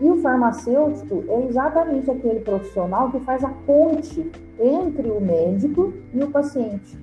E 0.00 0.10
o 0.10 0.20
farmacêutico 0.20 1.24
é 1.28 1.46
exatamente 1.46 2.10
aquele 2.10 2.40
profissional 2.40 3.10
que 3.10 3.20
faz 3.20 3.42
a 3.42 3.48
ponte 3.66 4.30
entre 4.60 5.08
o 5.08 5.20
médico 5.20 5.92
e 6.12 6.22
o 6.22 6.30
paciente. 6.30 6.98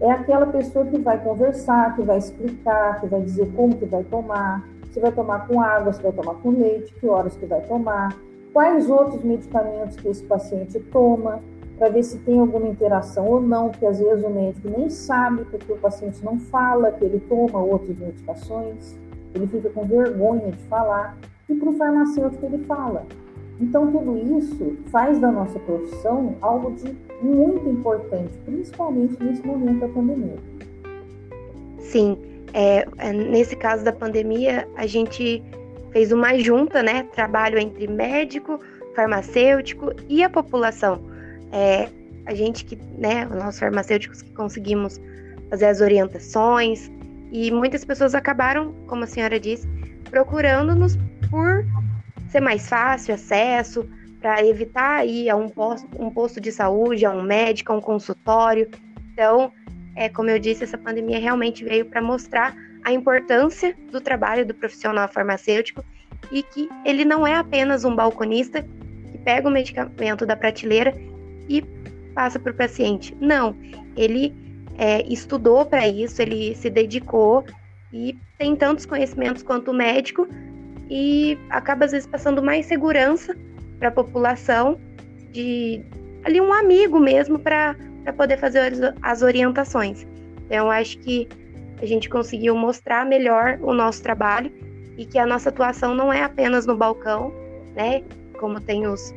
É 0.00 0.10
aquela 0.10 0.46
pessoa 0.46 0.86
que 0.86 0.98
vai 0.98 1.22
conversar, 1.22 1.94
que 1.94 2.02
vai 2.02 2.18
explicar, 2.18 3.00
que 3.00 3.06
vai 3.06 3.20
dizer 3.20 3.50
como 3.54 3.76
que 3.76 3.84
vai 3.84 4.04
tomar, 4.04 4.66
se 4.92 5.00
vai 5.00 5.12
tomar 5.12 5.46
com 5.46 5.60
água, 5.60 5.92
se 5.92 6.02
vai 6.02 6.12
tomar 6.12 6.34
com 6.36 6.50
leite, 6.50 6.94
que 6.94 7.06
horas 7.06 7.36
que 7.36 7.44
vai 7.44 7.60
tomar, 7.62 8.16
quais 8.52 8.88
outros 8.88 9.22
medicamentos 9.22 9.96
que 9.96 10.08
esse 10.08 10.22
paciente 10.22 10.80
toma, 10.92 11.40
para 11.78 11.88
ver 11.90 12.02
se 12.02 12.18
tem 12.18 12.40
alguma 12.40 12.66
interação 12.66 13.26
ou 13.26 13.40
não, 13.40 13.70
que 13.70 13.86
às 13.86 14.00
vezes 14.00 14.24
o 14.24 14.30
médico 14.30 14.68
nem 14.68 14.90
sabe, 14.90 15.44
porque 15.44 15.72
o 15.72 15.76
paciente 15.76 16.22
não 16.24 16.38
fala 16.38 16.90
que 16.90 17.04
ele 17.04 17.20
toma 17.28 17.62
outras 17.62 17.96
medicações, 17.96 18.96
ele 19.34 19.46
fica 19.46 19.70
com 19.70 19.84
vergonha 19.84 20.50
de 20.50 20.62
falar 20.64 21.16
e 21.48 21.54
para 21.54 21.68
o 21.68 21.72
farmacêutico 21.72 22.44
ele 22.46 22.64
fala. 22.64 23.06
Então, 23.60 23.90
tudo 23.90 24.16
isso 24.38 24.76
faz 24.90 25.20
da 25.20 25.32
nossa 25.32 25.58
profissão 25.60 26.36
algo 26.40 26.72
de 26.72 26.96
muito 27.22 27.68
importante, 27.68 28.36
principalmente 28.44 29.22
nesse 29.22 29.44
momento 29.46 29.80
da 29.80 29.88
pandemia. 29.88 30.36
Sim, 31.80 32.18
é, 32.52 32.86
é, 32.98 33.12
nesse 33.12 33.56
caso 33.56 33.84
da 33.84 33.92
pandemia, 33.92 34.68
a 34.76 34.86
gente 34.86 35.42
fez 35.90 36.12
uma 36.12 36.38
junta, 36.38 36.82
né? 36.82 37.04
Trabalho 37.14 37.58
entre 37.58 37.88
médico, 37.88 38.60
farmacêutico 38.94 39.92
e 40.08 40.22
a 40.22 40.30
população. 40.30 41.00
É, 41.52 41.88
a 42.26 42.34
gente 42.34 42.64
que, 42.64 42.76
né, 42.98 43.24
nós 43.24 43.58
farmacêuticos 43.58 44.22
que 44.22 44.30
conseguimos 44.32 45.00
fazer 45.48 45.66
as 45.66 45.80
orientações 45.80 46.90
e 47.32 47.50
muitas 47.50 47.84
pessoas 47.84 48.14
acabaram, 48.14 48.72
como 48.86 49.04
a 49.04 49.06
senhora 49.06 49.40
disse, 49.40 49.66
procurando-nos 50.10 50.96
por 51.30 51.64
ser 52.30 52.40
mais 52.40 52.68
fácil 52.68 53.14
acesso, 53.14 53.88
para 54.20 54.44
evitar 54.44 55.06
ir 55.06 55.30
a 55.30 55.36
um 55.36 55.48
posto, 55.48 55.88
um 55.98 56.10
posto 56.10 56.40
de 56.40 56.50
saúde, 56.50 57.06
a 57.06 57.10
um 57.10 57.22
médico, 57.22 57.72
a 57.72 57.76
um 57.76 57.80
consultório. 57.80 58.68
Então, 59.12 59.52
é, 59.94 60.08
como 60.08 60.28
eu 60.28 60.38
disse, 60.38 60.64
essa 60.64 60.76
pandemia 60.76 61.18
realmente 61.18 61.64
veio 61.64 61.86
para 61.86 62.02
mostrar 62.02 62.54
a 62.84 62.92
importância 62.92 63.76
do 63.90 64.00
trabalho 64.00 64.44
do 64.44 64.54
profissional 64.54 65.08
farmacêutico 65.08 65.84
e 66.30 66.42
que 66.42 66.68
ele 66.84 67.04
não 67.04 67.26
é 67.26 67.34
apenas 67.34 67.84
um 67.84 67.94
balconista 67.94 68.62
que 69.10 69.18
pega 69.18 69.48
o 69.48 69.50
medicamento 69.50 70.26
da 70.26 70.36
prateleira 70.36 70.94
e 71.48 71.62
passa 72.14 72.38
para 72.38 72.52
o 72.52 72.54
paciente. 72.54 73.16
Não, 73.20 73.56
ele 73.96 74.34
é, 74.76 75.02
estudou 75.02 75.64
para 75.66 75.88
isso, 75.88 76.20
ele 76.22 76.54
se 76.54 76.70
dedicou 76.70 77.44
e 77.92 78.16
tem 78.38 78.54
tantos 78.54 78.86
conhecimentos 78.86 79.42
quanto 79.42 79.70
o 79.70 79.74
médico 79.74 80.28
e 80.90 81.38
acaba 81.50 81.84
às 81.84 81.92
vezes 81.92 82.06
passando 82.06 82.42
mais 82.42 82.66
segurança 82.66 83.36
para 83.78 83.88
a 83.88 83.92
população 83.92 84.78
de 85.32 85.82
ali 86.24 86.40
um 86.40 86.52
amigo 86.52 86.98
mesmo 86.98 87.38
para 87.38 87.76
poder 88.16 88.38
fazer 88.38 88.94
as 89.02 89.22
orientações. 89.22 90.06
Então 90.46 90.70
acho 90.70 90.98
que 90.98 91.28
a 91.80 91.86
gente 91.86 92.08
conseguiu 92.08 92.56
mostrar 92.56 93.04
melhor 93.06 93.58
o 93.62 93.72
nosso 93.72 94.02
trabalho 94.02 94.50
e 94.96 95.04
que 95.04 95.18
a 95.18 95.26
nossa 95.26 95.48
atuação 95.48 95.94
não 95.94 96.12
é 96.12 96.22
apenas 96.22 96.66
no 96.66 96.76
balcão, 96.76 97.32
né? 97.76 98.02
Como 98.38 98.60
tem 98.60 98.86
os, 98.86 99.14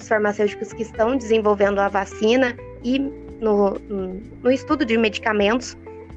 os 0.00 0.08
farmacêuticos 0.08 0.72
que 0.72 0.82
estão 0.82 1.16
desenvolvendo 1.16 1.78
a 1.78 1.88
vacina 1.88 2.56
e 2.82 2.98
no, 3.40 3.78
no 4.42 4.50
estudo 4.50 4.84
de 4.84 4.96
medicamentos. 4.96 5.76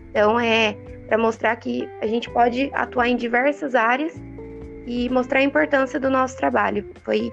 Então 0.10 0.40
é 0.40 0.76
para 1.08 1.18
mostrar 1.18 1.56
que 1.58 1.88
a 2.02 2.08
gente 2.08 2.30
pode 2.30 2.72
atuar 2.74 3.08
em 3.08 3.16
diversas 3.16 3.76
áreas 3.76 4.14
e 4.88 5.10
mostrar 5.10 5.40
a 5.40 5.44
importância 5.44 6.00
do 6.00 6.10
nosso 6.10 6.38
trabalho. 6.38 6.86
Foi 7.04 7.32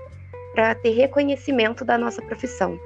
para 0.54 0.74
ter 0.74 0.90
reconhecimento 0.90 1.84
da 1.84 1.96
nossa 1.96 2.20
profissão. 2.22 2.78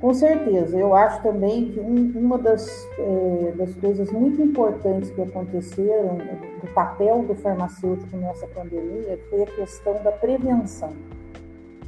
Com 0.00 0.12
certeza, 0.12 0.76
eu 0.76 0.96
acho 0.96 1.22
também 1.22 1.70
que 1.70 1.78
um, 1.78 2.12
uma 2.16 2.36
das, 2.36 2.68
é, 2.98 3.52
das 3.56 3.72
coisas 3.76 4.10
muito 4.10 4.42
importantes 4.42 5.12
que 5.12 5.22
aconteceram 5.22 6.18
do 6.60 6.66
papel 6.74 7.22
do 7.22 7.36
farmacêutico 7.36 8.16
nessa 8.16 8.48
pandemia 8.48 9.16
foi 9.30 9.44
a 9.44 9.46
questão 9.46 10.02
da 10.02 10.10
prevenção. 10.10 10.92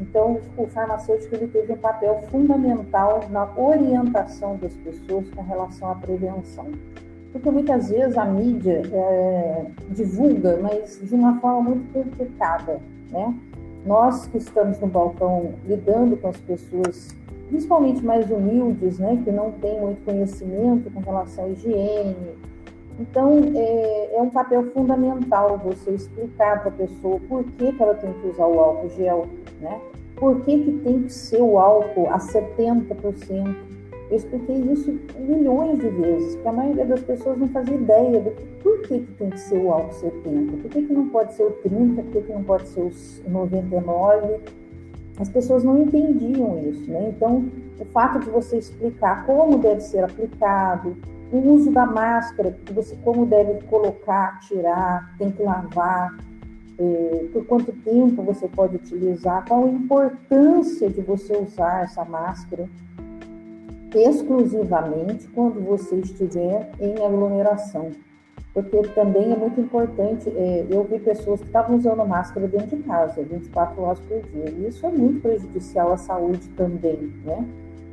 Então, 0.01 0.41
o 0.57 0.67
farmacêutico 0.67 1.35
ele 1.35 1.47
teve 1.49 1.73
um 1.73 1.77
papel 1.77 2.23
fundamental 2.31 3.21
na 3.31 3.49
orientação 3.57 4.57
das 4.57 4.75
pessoas 4.75 5.29
com 5.31 5.43
relação 5.43 5.91
à 5.91 5.95
prevenção. 5.95 6.67
Porque 7.33 7.51
muitas 7.51 7.91
vezes 7.91 8.17
a 8.17 8.25
mídia 8.25 8.83
é, 8.93 9.67
divulga, 9.91 10.59
mas 10.63 11.01
de 11.03 11.15
uma 11.15 11.41
forma 11.41 11.71
muito 11.71 11.93
complicada, 11.93 12.81
né? 13.11 13.35
Nós 13.85 14.27
que 14.27 14.39
estamos 14.39 14.79
no 14.81 14.87
balcão 14.87 15.53
lidando 15.67 16.17
com 16.17 16.29
as 16.29 16.39
pessoas, 16.39 17.15
principalmente 17.49 18.05
mais 18.05 18.31
humildes, 18.31 18.99
né, 18.99 19.21
que 19.23 19.31
não 19.31 19.51
têm 19.53 19.79
muito 19.81 20.03
conhecimento 20.05 20.91
com 20.91 21.01
relação 21.01 21.45
à 21.45 21.49
higiene, 21.49 22.17
então 22.99 23.41
é, 23.55 24.17
é 24.17 24.23
um 24.23 24.31
papel 24.31 24.71
fundamental 24.71 25.59
você 25.59 25.91
explicar 25.91 26.61
para 26.61 26.69
a 26.69 26.73
pessoa 26.73 27.19
por 27.29 27.45
que, 27.45 27.73
que 27.73 27.83
ela 27.83 27.95
tem 27.95 28.13
que 28.13 28.29
usar 28.29 28.47
o 28.47 28.59
álcool 28.59 28.89
gel, 28.91 29.27
né? 29.61 29.81
Por 30.17 30.41
que, 30.43 30.59
que 30.59 30.73
tem 30.85 31.03
que 31.03 31.13
ser 31.13 31.41
o 31.41 31.59
álcool 31.59 32.09
a 32.11 32.19
70%? 32.19 33.55
Eu 34.11 34.17
expliquei 34.17 34.57
isso 34.57 34.99
milhões 35.19 35.79
de 35.79 35.89
vezes, 35.89 36.37
que 36.37 36.47
a 36.47 36.53
maioria 36.53 36.85
das 36.85 37.01
pessoas 37.01 37.39
não 37.39 37.49
fazia 37.49 37.75
ideia 37.75 38.21
do 38.21 38.31
por 38.63 38.83
que, 38.83 39.01
que 39.01 39.13
tem 39.15 39.31
que 39.31 39.41
ser 39.41 39.59
o 39.59 39.73
álcool 39.73 39.93
70, 39.93 40.57
por 40.59 40.71
que, 40.71 40.83
que 40.83 40.93
não 40.93 41.09
pode 41.09 41.35
ser 41.35 41.45
o 41.45 41.51
30, 41.51 42.03
por 42.03 42.13
que, 42.13 42.23
que 42.23 42.33
não 42.33 42.45
pode 42.45 42.69
ser 42.69 42.81
os 42.83 43.23
99. 43.27 44.41
As 45.19 45.29
pessoas 45.29 45.65
não 45.65 45.81
entendiam 45.83 46.59
isso, 46.59 46.91
né? 46.91 47.13
Então, 47.17 47.47
o 47.79 47.85
fato 47.87 48.21
de 48.21 48.31
você 48.31 48.59
explicar 48.59 49.25
como 49.27 49.59
deve 49.59 49.81
ser 49.81 50.05
aplicado, 50.05 50.97
o 51.33 51.39
uso 51.53 51.71
da 51.71 51.87
máscara, 51.87 52.57
você 52.73 52.97
como 53.03 53.27
deve 53.27 53.63
colocar, 53.65 54.39
tirar, 54.41 55.15
tem 55.19 55.31
que 55.31 55.43
lavar, 55.43 56.17
é, 56.79 57.27
por 57.33 57.45
quanto 57.47 57.73
tempo 57.73 58.23
você 58.23 58.49
pode 58.49 58.77
utilizar, 58.77 59.45
qual 59.47 59.65
a 59.65 59.69
importância 59.69 60.89
de 60.91 61.01
você 61.01 61.37
usar 61.37 61.85
essa 61.85 62.05
máscara 62.05 62.69
exclusivamente 63.95 65.29
quando 65.29 65.61
você 65.65 65.97
estiver 65.97 66.71
em 66.81 66.95
aglomeração. 67.05 67.93
Porque 68.53 68.83
também 68.89 69.33
é 69.33 69.37
muito 69.37 69.61
importante, 69.61 70.29
é, 70.31 70.67
eu 70.71 70.85
vi 70.85 70.99
pessoas 71.01 71.41
que 71.41 71.47
estavam 71.47 71.77
usando 71.77 72.07
máscara 72.07 72.47
dentro 72.47 72.77
de 72.77 72.83
casa, 72.85 73.23
24 73.23 73.83
horas 73.83 74.01
por 74.01 74.21
dia, 74.23 74.51
e 74.51 74.69
isso 74.69 74.87
é 74.87 74.91
muito 74.91 75.21
prejudicial 75.21 75.93
à 75.93 75.97
saúde 75.97 76.49
também, 76.51 77.13
né? 77.25 77.45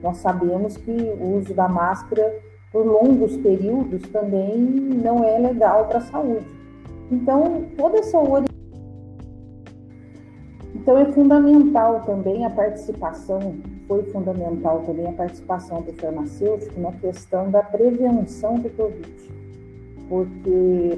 Nós 0.03 0.17
sabemos 0.17 0.77
que 0.77 0.91
o 0.91 1.37
uso 1.37 1.53
da 1.53 1.67
máscara 1.67 2.39
por 2.71 2.85
longos 2.85 3.37
períodos 3.37 4.07
também 4.09 4.55
não 4.57 5.23
é 5.23 5.37
legal 5.37 5.87
para 5.87 5.97
a 5.97 6.01
saúde. 6.01 6.45
Então, 7.11 7.65
toda 7.75 7.99
essa 7.99 8.17
orientação. 8.17 8.50
Então, 10.81 10.97
é 10.97 11.05
fundamental 11.05 12.01
também 12.07 12.43
a 12.43 12.49
participação, 12.49 13.53
foi 13.87 14.01
fundamental 14.05 14.79
também 14.79 15.07
a 15.07 15.11
participação 15.11 15.83
do 15.83 15.93
farmacêutico 15.93 16.81
na 16.81 16.91
questão 16.93 17.51
da 17.51 17.61
prevenção 17.61 18.55
do 18.55 18.67
Covid. 18.71 19.29
Porque 20.09 20.97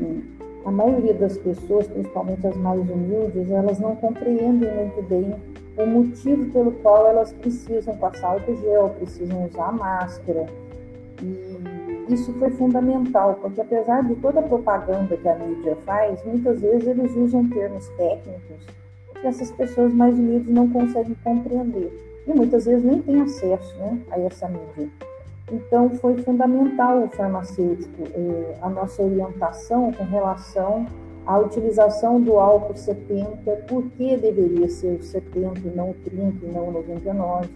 a 0.63 0.71
maioria 0.71 1.13
das 1.15 1.37
pessoas, 1.37 1.85
principalmente 1.87 2.47
as 2.47 2.55
mais 2.55 2.79
humildes, 2.89 3.51
elas 3.51 3.77
não 3.77 3.93
compreendem 3.97 4.73
muito 4.73 5.01
bem 5.09 5.35
o 5.77 5.85
motivo 5.85 6.49
pelo 6.53 6.71
qual 6.71 7.05
elas 7.07 7.33
precisam 7.33 7.97
passar 7.97 8.35
álcool 8.35 8.55
gel, 8.61 8.89
precisam 8.91 9.47
usar 9.47 9.73
máscara. 9.73 10.45
E 11.21 12.13
isso 12.13 12.31
foi 12.35 12.51
fundamental, 12.51 13.37
porque 13.41 13.59
apesar 13.59 14.01
de 14.05 14.15
toda 14.15 14.39
a 14.39 14.43
propaganda 14.43 15.17
que 15.17 15.27
a 15.27 15.35
mídia 15.35 15.75
faz, 15.85 16.23
muitas 16.23 16.61
vezes 16.61 16.87
eles 16.87 17.13
usam 17.17 17.49
termos 17.49 17.85
técnicos 17.97 18.82
que 19.23 19.27
essas 19.27 19.51
pessoas 19.51 19.93
mais 19.93 20.13
humildes 20.13 20.53
não 20.53 20.69
conseguem 20.69 21.15
compreender. 21.23 21.91
E 22.27 22.33
muitas 22.33 22.65
vezes 22.65 22.83
nem 22.83 23.01
têm 23.01 23.21
acesso 23.21 23.75
né, 23.77 23.97
a 24.11 24.19
essa 24.19 24.47
mídia. 24.49 24.89
Então, 25.51 25.89
foi 25.91 26.17
fundamental 26.17 27.03
o 27.03 27.07
farmacêutico, 27.07 28.03
eh, 28.13 28.57
a 28.61 28.69
nossa 28.69 29.01
orientação 29.01 29.91
com 29.93 30.03
relação 30.03 30.85
a 31.25 31.37
utilização 31.39 32.19
do 32.19 32.37
álcool 32.37 32.75
70, 32.75 33.51
por 33.67 33.83
que 33.91 34.17
deveria 34.17 34.69
ser 34.69 34.99
o 34.99 35.03
70 35.03 35.59
e 35.59 35.75
não 35.75 35.91
o 35.91 35.93
30 35.93 36.45
e 36.45 36.49
não 36.49 36.67
o 36.67 36.71
99, 36.71 37.49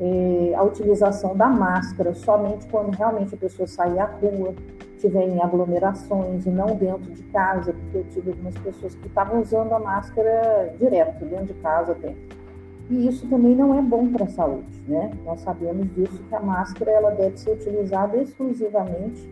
é, 0.00 0.54
a 0.54 0.62
utilização 0.62 1.36
da 1.36 1.48
máscara 1.48 2.14
somente 2.14 2.66
quando 2.68 2.90
realmente 2.96 3.34
a 3.34 3.38
pessoa 3.38 3.66
sair 3.66 3.98
à 3.98 4.04
rua, 4.04 4.54
estiver 4.98 5.28
em 5.28 5.40
aglomerações 5.40 6.44
e 6.44 6.50
não 6.50 6.66
dentro 6.74 7.12
de 7.12 7.22
casa, 7.24 7.72
porque 7.72 7.98
eu 7.98 8.04
tive 8.10 8.30
algumas 8.30 8.58
pessoas 8.58 8.94
que 8.96 9.06
estavam 9.06 9.40
usando 9.40 9.72
a 9.72 9.78
máscara 9.78 10.74
direto, 10.78 11.24
dentro 11.24 11.46
de 11.46 11.54
casa 11.54 11.92
até. 11.92 12.14
E 12.90 13.06
isso 13.06 13.26
também 13.28 13.54
não 13.54 13.78
é 13.78 13.82
bom 13.82 14.08
para 14.08 14.24
a 14.24 14.28
saúde, 14.28 14.82
né? 14.88 15.10
Nós 15.24 15.40
sabemos 15.40 15.86
disso 15.94 16.22
que 16.28 16.34
a 16.34 16.40
máscara 16.40 16.90
ela 16.90 17.10
deve 17.12 17.38
ser 17.38 17.52
utilizada 17.52 18.16
exclusivamente 18.16 19.28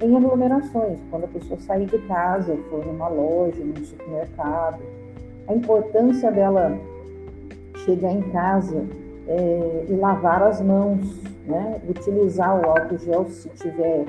em 0.00 0.16
aglomerações, 0.16 0.98
quando 1.10 1.24
a 1.24 1.28
pessoa 1.28 1.58
sair 1.60 1.86
de 1.86 1.98
casa, 2.06 2.56
for 2.70 2.84
numa 2.86 3.08
loja, 3.08 3.58
num 3.64 3.84
supermercado. 3.84 4.80
A 5.48 5.54
importância 5.54 6.30
dela 6.30 6.78
chegar 7.84 8.12
em 8.12 8.22
casa 8.30 8.84
é, 9.26 9.86
e 9.88 9.94
lavar 9.94 10.42
as 10.42 10.60
mãos, 10.60 11.20
né? 11.46 11.80
utilizar 11.88 12.60
o 12.60 12.68
álcool 12.68 12.98
gel 12.98 13.24
se 13.28 13.48
tiver 13.50 14.04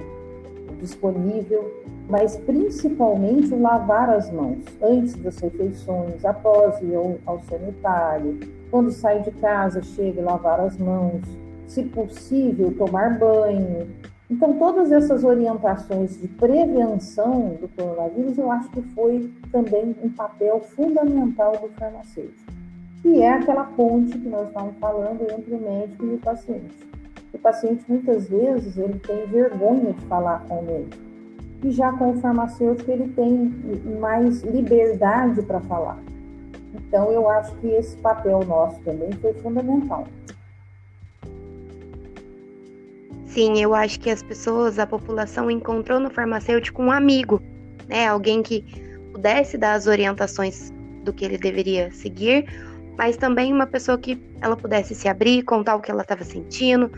disponível, 0.81 1.71
mas 2.09 2.35
principalmente 2.37 3.53
lavar 3.53 4.09
as 4.09 4.31
mãos 4.31 4.59
antes 4.81 5.15
das 5.15 5.37
refeições, 5.37 6.25
após 6.25 6.81
ir 6.81 6.95
ao, 7.25 7.39
sanitário, 7.41 8.39
quando 8.71 8.91
sai 8.91 9.21
de 9.21 9.31
casa, 9.31 9.81
chega 9.81 10.21
e 10.21 10.23
lavar 10.23 10.59
as 10.59 10.77
mãos, 10.77 11.21
se 11.67 11.83
possível, 11.83 12.73
tomar 12.77 13.17
banho, 13.19 13.87
então, 14.29 14.53
todas 14.59 14.91
essas 14.91 15.23
orientações 15.23 16.21
de 16.21 16.27
prevenção 16.27 17.57
do 17.59 17.67
coronavírus, 17.69 18.37
eu 18.37 18.51
acho 18.51 18.69
que 18.69 18.81
foi 18.93 19.33
também 19.51 19.95
um 20.03 20.09
papel 20.09 20.59
fundamental 20.59 21.53
do 21.53 21.67
farmacêutico. 21.69 22.53
E 23.03 23.21
é 23.21 23.33
aquela 23.33 23.63
ponte 23.63 24.15
que 24.19 24.29
nós 24.29 24.47
estamos 24.47 24.75
falando 24.77 25.23
entre 25.31 25.55
o 25.55 25.59
médico 25.59 26.05
e 26.05 26.13
o 26.13 26.17
paciente. 26.19 26.88
O 27.33 27.37
paciente, 27.37 27.83
muitas 27.87 28.27
vezes, 28.27 28.77
ele 28.77 28.99
tem 28.99 29.25
vergonha 29.27 29.93
de 29.93 30.01
falar 30.05 30.43
com 30.47 30.63
médico. 30.63 31.01
E 31.63 31.71
já 31.71 31.91
com 31.91 32.11
o 32.11 32.19
farmacêutico, 32.19 32.89
ele 32.89 33.09
tem 33.09 33.53
mais 33.99 34.41
liberdade 34.43 35.41
para 35.43 35.59
falar. 35.61 35.99
Então, 36.73 37.11
eu 37.11 37.29
acho 37.29 37.55
que 37.57 37.67
esse 37.67 37.95
papel 37.97 38.43
nosso 38.45 38.79
também 38.81 39.11
foi 39.13 39.33
fundamental. 39.33 40.07
Sim, 43.25 43.61
eu 43.61 43.75
acho 43.75 43.99
que 43.99 44.09
as 44.09 44.23
pessoas, 44.23 44.79
a 44.79 44.87
população 44.87 45.51
encontrou 45.51 45.99
no 45.99 46.09
farmacêutico 46.09 46.81
um 46.81 46.91
amigo, 46.91 47.39
né? 47.87 48.07
Alguém 48.07 48.41
que 48.41 48.65
pudesse 49.11 49.57
dar 49.57 49.73
as 49.73 49.85
orientações 49.85 50.73
do 51.03 51.13
que 51.13 51.25
ele 51.25 51.37
deveria 51.37 51.91
seguir, 51.91 52.45
mas 52.99 53.15
também 53.15 53.53
uma 53.53 53.65
pessoa 53.65 53.97
que 53.97 54.21
ela 54.41 54.57
pudesse 54.57 54.93
se 54.93 55.07
abrir, 55.07 55.43
contar 55.43 55.77
o 55.77 55.79
que 55.79 55.89
ela 55.89 56.01
estava 56.01 56.25
sentindo, 56.25 56.91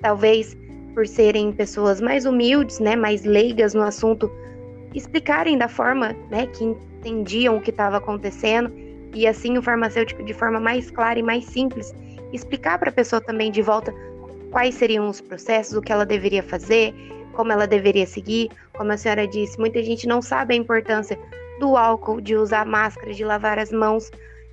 talvez 0.00 0.56
por 0.94 1.04
serem 1.04 1.50
pessoas 1.50 2.00
mais 2.00 2.24
humildes, 2.24 2.78
né, 2.78 2.94
mais 2.94 3.24
leigas 3.24 3.74
no 3.74 3.82
assunto, 3.82 4.30
explicarem 4.94 5.58
da 5.58 5.66
forma, 5.66 6.14
né, 6.30 6.46
que 6.46 6.62
entendiam 6.62 7.56
o 7.56 7.60
que 7.60 7.70
estava 7.70 7.96
acontecendo 7.96 8.72
e 9.12 9.26
assim 9.26 9.58
o 9.58 9.62
farmacêutico 9.62 10.22
de 10.22 10.32
forma 10.32 10.60
mais 10.60 10.92
clara 10.92 11.18
e 11.18 11.24
mais 11.24 11.44
simples 11.46 11.92
explicar 12.32 12.78
para 12.78 12.90
a 12.90 12.92
pessoa 12.92 13.20
também 13.20 13.50
de 13.50 13.60
volta 13.60 13.92
quais 14.52 14.76
seriam 14.76 15.08
os 15.08 15.20
processos, 15.20 15.76
o 15.76 15.82
que 15.82 15.90
ela 15.90 16.06
deveria 16.06 16.42
fazer, 16.44 16.94
como 17.32 17.50
ela 17.50 17.66
deveria 17.66 18.06
seguir. 18.06 18.48
Como 18.74 18.92
a 18.92 18.96
senhora 18.96 19.26
disse, 19.26 19.58
muita 19.58 19.82
gente 19.82 20.06
não 20.06 20.22
sabe 20.22 20.54
a 20.54 20.56
importância 20.56 21.18
do 21.58 21.76
álcool, 21.76 22.20
de 22.20 22.36
usar 22.36 22.64
máscara, 22.64 23.12
de 23.12 23.24
lavar 23.24 23.58
as 23.58 23.72
mãos, 23.72 24.08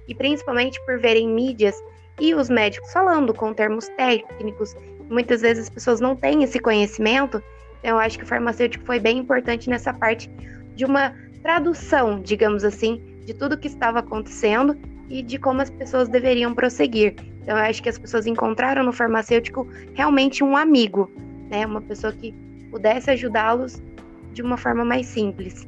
e 0.08 0.16
principalmente 0.16 0.84
por 0.86 1.00
verem 1.00 1.28
mídias 1.28 1.76
e 2.20 2.34
os 2.34 2.50
médicos 2.50 2.92
falando 2.92 3.34
com 3.34 3.54
termos 3.54 3.88
técnicos. 3.90 4.76
Muitas 5.10 5.42
vezes 5.42 5.66
as 5.66 5.70
pessoas 5.70 6.00
não 6.00 6.16
têm 6.16 6.44
esse 6.44 6.60
conhecimento, 6.60 7.42
então 7.80 7.92
eu 7.92 8.00
acho 8.00 8.18
que 8.18 8.24
o 8.24 8.28
farmacêutico 8.28 8.86
foi 8.86 9.00
bem 9.00 9.18
importante 9.18 9.70
nessa 9.70 9.94
parte 9.94 10.30
de 10.76 10.86
uma 10.86 11.14
tradução, 11.42 12.20
digamos 12.20 12.64
assim, 12.64 13.02
de 13.26 13.34
tudo 13.34 13.58
que 13.58 13.68
estava 13.68 14.00
acontecendo 14.00 14.76
e 15.10 15.22
de 15.22 15.38
como 15.38 15.62
as 15.62 15.70
pessoas 15.70 16.10
deveriam 16.10 16.54
prosseguir. 16.54 17.16
Então, 17.42 17.56
eu 17.56 17.64
acho 17.64 17.84
que 17.84 17.90
as 17.90 17.98
pessoas 18.00 18.26
encontraram 18.26 18.84
no 18.84 18.92
farmacêutico 18.92 19.68
realmente 19.94 20.44
um 20.44 20.58
amigo, 20.58 21.12
né? 21.50 21.66
Uma 21.66 21.82
pessoa 21.82 22.12
que 22.12 22.34
pudesse 22.72 23.12
ajudá-los 23.12 23.82
de 24.34 24.42
uma 24.42 24.58
forma 24.58 24.84
mais 24.84 25.06
simples. 25.06 25.68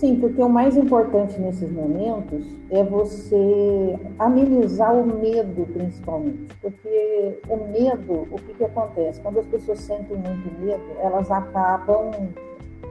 Sim, 0.00 0.16
porque 0.16 0.40
o 0.42 0.48
mais 0.48 0.78
importante 0.78 1.38
nesses 1.38 1.70
momentos 1.70 2.42
é 2.70 2.82
você 2.82 3.98
amenizar 4.18 4.96
o 4.96 5.04
medo, 5.04 5.66
principalmente. 5.74 6.56
Porque 6.62 7.38
o 7.46 7.56
medo, 7.70 8.26
o 8.30 8.36
que, 8.36 8.54
que 8.54 8.64
acontece? 8.64 9.20
Quando 9.20 9.40
as 9.40 9.46
pessoas 9.48 9.78
sentem 9.80 10.16
muito 10.16 10.58
medo, 10.58 10.82
elas 11.02 11.30
acabam 11.30 12.12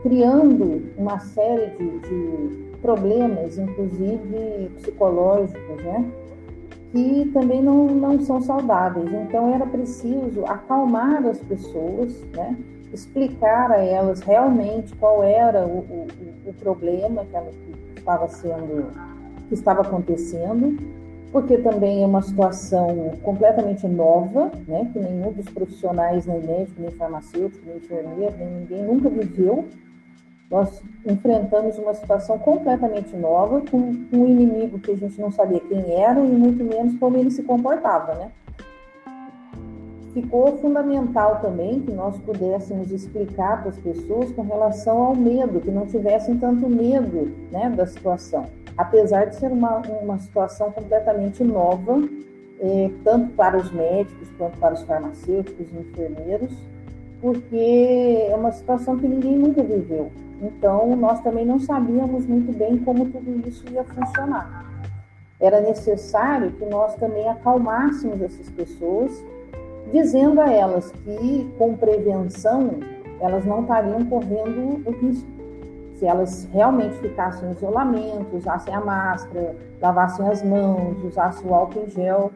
criando 0.03 0.83
uma 0.99 1.19
série 1.19 1.71
de, 1.77 1.99
de 1.99 2.77
problemas, 2.79 3.57
inclusive 3.57 4.69
psicológicos, 4.75 5.83
né? 5.83 6.11
que 6.91 7.27
também 7.33 7.63
não, 7.63 7.87
não 7.87 8.21
são 8.21 8.39
saudáveis. 8.39 9.11
Então 9.11 9.51
era 9.51 9.65
preciso 9.65 10.45
acalmar 10.45 11.25
as 11.25 11.39
pessoas, 11.39 12.23
né? 12.35 12.55
explicar 12.93 13.71
a 13.71 13.83
elas 13.83 14.21
realmente 14.21 14.95
qual 14.95 15.23
era 15.23 15.65
o, 15.65 15.79
o, 15.79 16.07
o 16.49 16.53
problema 16.53 17.25
que, 17.25 17.35
ela, 17.35 17.49
que 17.49 17.99
estava 17.99 18.27
sendo, 18.27 18.91
que 19.47 19.53
estava 19.53 19.81
acontecendo, 19.81 20.77
porque 21.31 21.57
também 21.57 22.03
é 22.03 22.05
uma 22.05 22.21
situação 22.21 23.11
completamente 23.21 23.87
nova, 23.87 24.51
né? 24.67 24.89
que 24.91 24.99
nenhum 24.99 25.31
dos 25.31 25.45
profissionais, 25.45 26.25
nem 26.25 26.41
médico, 26.41 26.81
nem 26.81 26.91
farmacêutico, 26.91 27.63
nem 27.65 27.77
enfermeiro, 27.77 28.35
nem 28.37 28.47
ninguém 28.47 28.83
nunca 28.83 29.09
viveu 29.09 29.65
nós 30.49 30.81
enfrentamos 31.05 31.77
uma 31.77 31.93
situação 31.93 32.39
completamente 32.39 33.15
nova, 33.15 33.61
com 33.69 33.77
um 33.77 34.25
inimigo 34.25 34.79
que 34.79 34.91
a 34.91 34.97
gente 34.97 35.21
não 35.21 35.31
sabia 35.31 35.59
quem 35.59 36.01
era 36.01 36.19
e 36.19 36.27
muito 36.27 36.63
menos 36.63 36.97
como 36.97 37.17
ele 37.17 37.29
se 37.29 37.43
comportava, 37.43 38.15
né? 38.15 38.31
Ficou 40.13 40.57
fundamental 40.57 41.39
também 41.41 41.81
que 41.81 41.91
nós 41.91 42.17
pudéssemos 42.19 42.91
explicar 42.91 43.61
para 43.61 43.69
as 43.69 43.77
pessoas 43.77 44.31
com 44.31 44.41
relação 44.43 44.97
ao 44.97 45.15
medo, 45.15 45.59
que 45.59 45.71
não 45.71 45.85
tivessem 45.85 46.37
tanto 46.37 46.67
medo 46.67 47.31
né, 47.51 47.69
da 47.69 47.85
situação. 47.85 48.45
Apesar 48.77 49.25
de 49.25 49.35
ser 49.35 49.51
uma, 49.51 49.77
uma 50.01 50.17
situação 50.19 50.71
completamente 50.71 51.43
nova, 51.43 52.01
eh, 52.61 52.89
tanto 53.03 53.33
para 53.33 53.57
os 53.57 53.71
médicos 53.71 54.29
quanto 54.37 54.57
para 54.57 54.73
os 54.73 54.81
farmacêuticos 54.83 55.67
e 55.71 55.77
enfermeiros, 55.77 56.51
porque 57.21 58.27
é 58.29 58.35
uma 58.35 58.51
situação 58.51 58.97
que 58.97 59.07
ninguém 59.07 59.37
nunca 59.37 59.61
viveu. 59.61 60.11
Então, 60.41 60.95
nós 60.95 61.19
também 61.21 61.45
não 61.45 61.59
sabíamos 61.59 62.25
muito 62.25 62.57
bem 62.57 62.77
como 62.77 63.05
tudo 63.05 63.47
isso 63.47 63.65
ia 63.71 63.83
funcionar. 63.83 64.65
Era 65.39 65.59
necessário 65.59 66.51
que 66.51 66.65
nós 66.65 66.95
também 66.95 67.27
acalmássemos 67.27 68.21
essas 68.21 68.49
pessoas 68.49 69.11
dizendo 69.91 70.41
a 70.41 70.51
elas 70.51 70.91
que 71.03 71.49
com 71.57 71.75
prevenção 71.75 72.79
elas 73.19 73.45
não 73.45 73.61
estariam 73.61 74.05
correndo 74.05 74.81
o 74.85 74.91
risco. 74.91 75.27
Se 75.95 76.05
elas 76.05 76.47
realmente 76.53 76.95
ficassem 76.99 77.49
em 77.49 77.51
isolamento, 77.51 78.37
usassem 78.37 78.73
a 78.73 78.79
máscara, 78.79 79.55
lavassem 79.81 80.27
as 80.29 80.41
mãos, 80.41 81.03
usassem 81.03 81.49
o 81.49 81.53
álcool 81.53 81.83
em 81.85 81.89
gel 81.89 82.31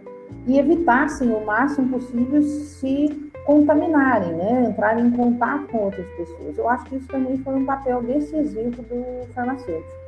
e 0.46 0.60
evitassem 0.60 1.32
o 1.32 1.46
máximo 1.46 2.00
possível 2.00 2.42
se 2.42 3.32
contaminarem, 3.46 4.34
né? 4.34 4.68
entrarem 4.70 5.08
em 5.08 5.12
contato 5.12 5.68
com 5.68 5.78
outras 5.78 6.06
pessoas. 6.18 6.58
Eu 6.58 6.68
acho 6.70 6.86
que 6.86 6.96
isso 6.96 7.08
também 7.08 7.38
foi 7.38 7.56
um 7.56 7.66
papel 7.66 8.02
decisivo 8.02 8.82
do 8.84 9.28
farmacêutico. 9.34 10.04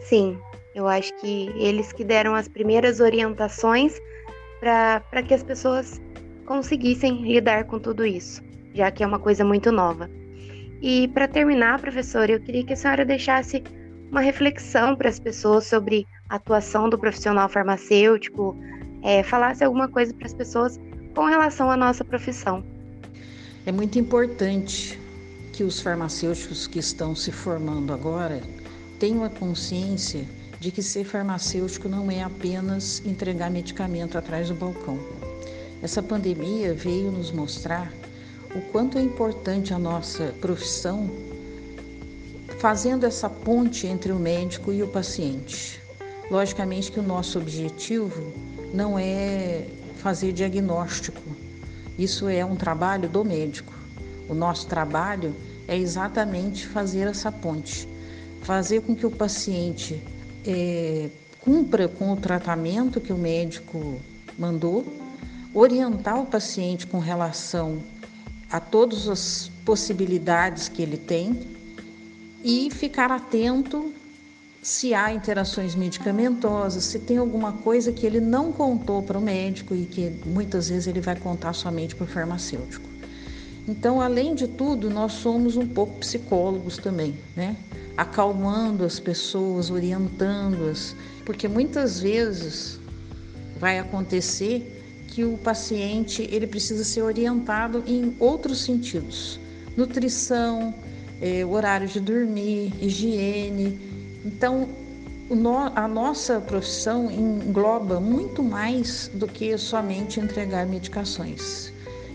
Sim, 0.00 0.38
eu 0.74 0.88
acho 0.88 1.14
que 1.16 1.52
eles 1.56 1.92
que 1.92 2.04
deram 2.04 2.34
as 2.34 2.48
primeiras 2.48 3.00
orientações 3.00 4.00
para 4.60 5.22
que 5.22 5.34
as 5.34 5.42
pessoas 5.42 6.00
conseguissem 6.46 7.22
lidar 7.22 7.64
com 7.64 7.78
tudo 7.78 8.06
isso, 8.06 8.42
já 8.74 8.90
que 8.90 9.02
é 9.02 9.06
uma 9.06 9.18
coisa 9.18 9.44
muito 9.44 9.70
nova. 9.70 10.08
E 10.80 11.08
para 11.08 11.26
terminar, 11.28 11.80
professora, 11.80 12.32
eu 12.32 12.40
queria 12.40 12.64
que 12.64 12.72
a 12.72 12.76
senhora 12.76 13.04
deixasse 13.04 13.62
uma 14.10 14.20
reflexão 14.20 14.96
para 14.96 15.08
as 15.08 15.18
pessoas 15.18 15.66
sobre 15.66 16.06
a 16.28 16.36
atuação 16.36 16.88
do 16.88 16.98
profissional 16.98 17.48
farmacêutico, 17.48 18.56
é, 19.02 19.22
falasse 19.22 19.62
alguma 19.62 19.88
coisa 19.88 20.14
para 20.14 20.26
as 20.26 20.34
pessoas 20.34 20.80
com 21.14 21.26
relação 21.26 21.70
à 21.70 21.76
nossa 21.76 22.04
profissão. 22.04 22.64
É 23.66 23.72
muito 23.72 23.98
importante 23.98 24.98
que 25.52 25.64
os 25.64 25.80
farmacêuticos 25.80 26.66
que 26.66 26.78
estão 26.78 27.14
se 27.14 27.32
formando 27.32 27.92
agora 27.92 28.40
tenham 28.98 29.24
a 29.24 29.28
consciência 29.28 30.24
de 30.60 30.70
que 30.70 30.82
ser 30.82 31.04
farmacêutico 31.04 31.88
não 31.88 32.10
é 32.10 32.22
apenas 32.22 33.02
entregar 33.04 33.50
medicamento 33.50 34.18
atrás 34.18 34.48
do 34.48 34.54
balcão. 34.54 34.98
Essa 35.82 36.02
pandemia 36.02 36.74
veio 36.74 37.12
nos 37.12 37.30
mostrar 37.30 37.92
o 38.54 38.60
quanto 38.72 38.98
é 38.98 39.02
importante 39.02 39.72
a 39.72 39.78
nossa 39.78 40.34
profissão 40.40 41.08
fazendo 42.58 43.04
essa 43.06 43.30
ponte 43.30 43.86
entre 43.86 44.10
o 44.10 44.18
médico 44.18 44.72
e 44.72 44.82
o 44.82 44.88
paciente. 44.88 45.80
Logicamente 46.30 46.90
que 46.90 46.98
o 46.98 47.02
nosso 47.02 47.38
objetivo 47.38 48.32
não 48.74 48.98
é 48.98 49.66
fazer 49.98 50.32
diagnóstico. 50.32 51.22
Isso 51.96 52.28
é 52.28 52.44
um 52.44 52.56
trabalho 52.56 53.08
do 53.08 53.24
médico. 53.24 53.72
O 54.28 54.34
nosso 54.34 54.66
trabalho 54.66 55.34
é 55.68 55.76
exatamente 55.76 56.66
fazer 56.66 57.06
essa 57.06 57.30
ponte, 57.30 57.88
fazer 58.42 58.82
com 58.82 58.94
que 58.94 59.06
o 59.06 59.10
paciente 59.10 60.02
é, 60.48 61.10
cumpra 61.42 61.86
com 61.86 62.12
o 62.12 62.16
tratamento 62.16 63.00
que 63.00 63.12
o 63.12 63.18
médico 63.18 64.00
mandou, 64.38 64.84
orientar 65.52 66.20
o 66.20 66.26
paciente 66.26 66.86
com 66.86 66.98
relação 66.98 67.82
a 68.50 68.58
todas 68.58 69.08
as 69.08 69.50
possibilidades 69.64 70.68
que 70.68 70.80
ele 70.80 70.96
tem 70.96 71.38
e 72.42 72.70
ficar 72.70 73.12
atento 73.12 73.92
se 74.62 74.94
há 74.94 75.12
interações 75.12 75.74
medicamentosas, 75.74 76.84
se 76.84 76.98
tem 76.98 77.18
alguma 77.18 77.52
coisa 77.52 77.92
que 77.92 78.06
ele 78.06 78.20
não 78.20 78.50
contou 78.50 79.02
para 79.02 79.18
o 79.18 79.20
médico 79.20 79.74
e 79.74 79.84
que 79.84 80.10
muitas 80.24 80.68
vezes 80.68 80.86
ele 80.86 81.00
vai 81.00 81.16
contar 81.16 81.52
somente 81.52 81.94
para 81.94 82.04
o 82.04 82.06
farmacêutico. 82.06 82.88
Então, 83.68 84.00
além 84.00 84.34
de 84.34 84.48
tudo, 84.48 84.88
nós 84.88 85.12
somos 85.12 85.56
um 85.56 85.66
pouco 85.66 85.98
psicólogos 85.98 86.78
também, 86.78 87.18
né? 87.36 87.54
acalmando 87.98 88.84
as 88.84 88.98
pessoas, 88.98 89.70
orientando-as, 89.70 90.94
porque 91.26 91.48
muitas 91.48 92.00
vezes 92.00 92.78
vai 93.58 93.78
acontecer 93.78 95.04
que 95.08 95.24
o 95.24 95.36
paciente 95.36 96.22
ele 96.30 96.46
precisa 96.46 96.84
ser 96.84 97.02
orientado 97.02 97.82
em 97.86 98.16
outros 98.20 98.62
sentidos, 98.62 99.40
nutrição, 99.76 100.72
é, 101.20 101.44
horário 101.44 101.88
de 101.88 101.98
dormir, 101.98 102.72
higiene. 102.80 103.80
Então, 104.24 104.68
a 105.74 105.88
nossa 105.88 106.40
profissão 106.40 107.10
engloba 107.10 108.00
muito 108.00 108.42
mais 108.42 109.10
do 109.12 109.26
que 109.26 109.58
somente 109.58 110.20
entregar 110.20 110.66
medicações. 110.66 111.72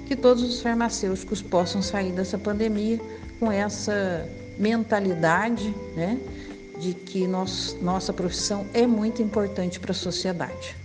Que 0.07 0.15
todos 0.15 0.43
os 0.43 0.61
farmacêuticos 0.61 1.41
possam 1.41 1.81
sair 1.81 2.11
dessa 2.11 2.37
pandemia 2.37 2.99
com 3.39 3.51
essa 3.51 4.27
mentalidade, 4.57 5.73
né, 5.95 6.19
de 6.79 6.93
que 6.93 7.27
nós, 7.27 7.77
nossa 7.81 8.13
profissão 8.13 8.67
é 8.73 8.85
muito 8.85 9.21
importante 9.21 9.79
para 9.79 9.91
a 9.91 9.95
sociedade. 9.95 10.75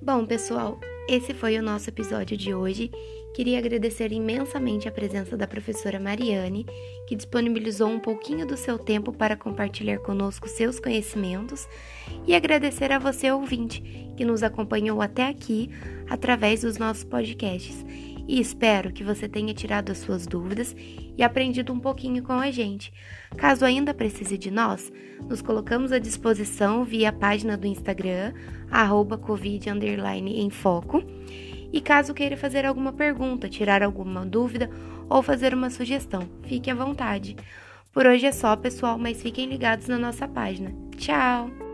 Bom, 0.00 0.26
pessoal, 0.26 0.78
esse 1.08 1.34
foi 1.34 1.58
o 1.58 1.62
nosso 1.62 1.90
episódio 1.90 2.36
de 2.36 2.54
hoje. 2.54 2.90
Queria 3.38 3.58
agradecer 3.58 4.10
imensamente 4.10 4.88
a 4.88 4.90
presença 4.90 5.36
da 5.36 5.46
professora 5.46 6.00
Mariane, 6.00 6.66
que 7.06 7.14
disponibilizou 7.14 7.86
um 7.88 8.00
pouquinho 8.00 8.44
do 8.44 8.56
seu 8.56 8.76
tempo 8.76 9.12
para 9.12 9.36
compartilhar 9.36 10.00
conosco 10.00 10.48
seus 10.48 10.80
conhecimentos, 10.80 11.68
e 12.26 12.34
agradecer 12.34 12.90
a 12.90 12.98
você, 12.98 13.30
ouvinte, 13.30 13.80
que 14.16 14.24
nos 14.24 14.42
acompanhou 14.42 15.00
até 15.00 15.28
aqui 15.28 15.70
através 16.10 16.62
dos 16.62 16.78
nossos 16.78 17.04
podcasts 17.04 17.86
e 18.28 18.38
espero 18.38 18.92
que 18.92 19.02
você 19.02 19.26
tenha 19.26 19.54
tirado 19.54 19.90
as 19.90 19.98
suas 19.98 20.26
dúvidas 20.26 20.76
e 21.16 21.22
aprendido 21.22 21.72
um 21.72 21.80
pouquinho 21.80 22.22
com 22.22 22.34
a 22.34 22.50
gente. 22.50 22.92
Caso 23.36 23.64
ainda 23.64 23.94
precise 23.94 24.36
de 24.36 24.50
nós, 24.50 24.92
nos 25.26 25.40
colocamos 25.40 25.92
à 25.92 25.98
disposição 25.98 26.84
via 26.84 27.10
página 27.10 27.56
do 27.56 27.66
Instagram, 27.66 28.34
arroba 28.70 29.16
Covid 29.16 29.70
em 29.70 30.50
foco. 30.50 31.02
E 31.72 31.80
caso 31.80 32.14
queira 32.14 32.36
fazer 32.36 32.64
alguma 32.64 32.92
pergunta, 32.92 33.48
tirar 33.48 33.82
alguma 33.82 34.24
dúvida 34.24 34.70
ou 35.08 35.22
fazer 35.22 35.54
uma 35.54 35.70
sugestão, 35.70 36.28
fique 36.44 36.70
à 36.70 36.74
vontade. 36.74 37.36
Por 37.92 38.06
hoje 38.06 38.26
é 38.26 38.32
só, 38.32 38.54
pessoal, 38.56 38.98
mas 38.98 39.22
fiquem 39.22 39.46
ligados 39.46 39.88
na 39.88 39.98
nossa 39.98 40.28
página. 40.28 40.72
Tchau! 40.96 41.67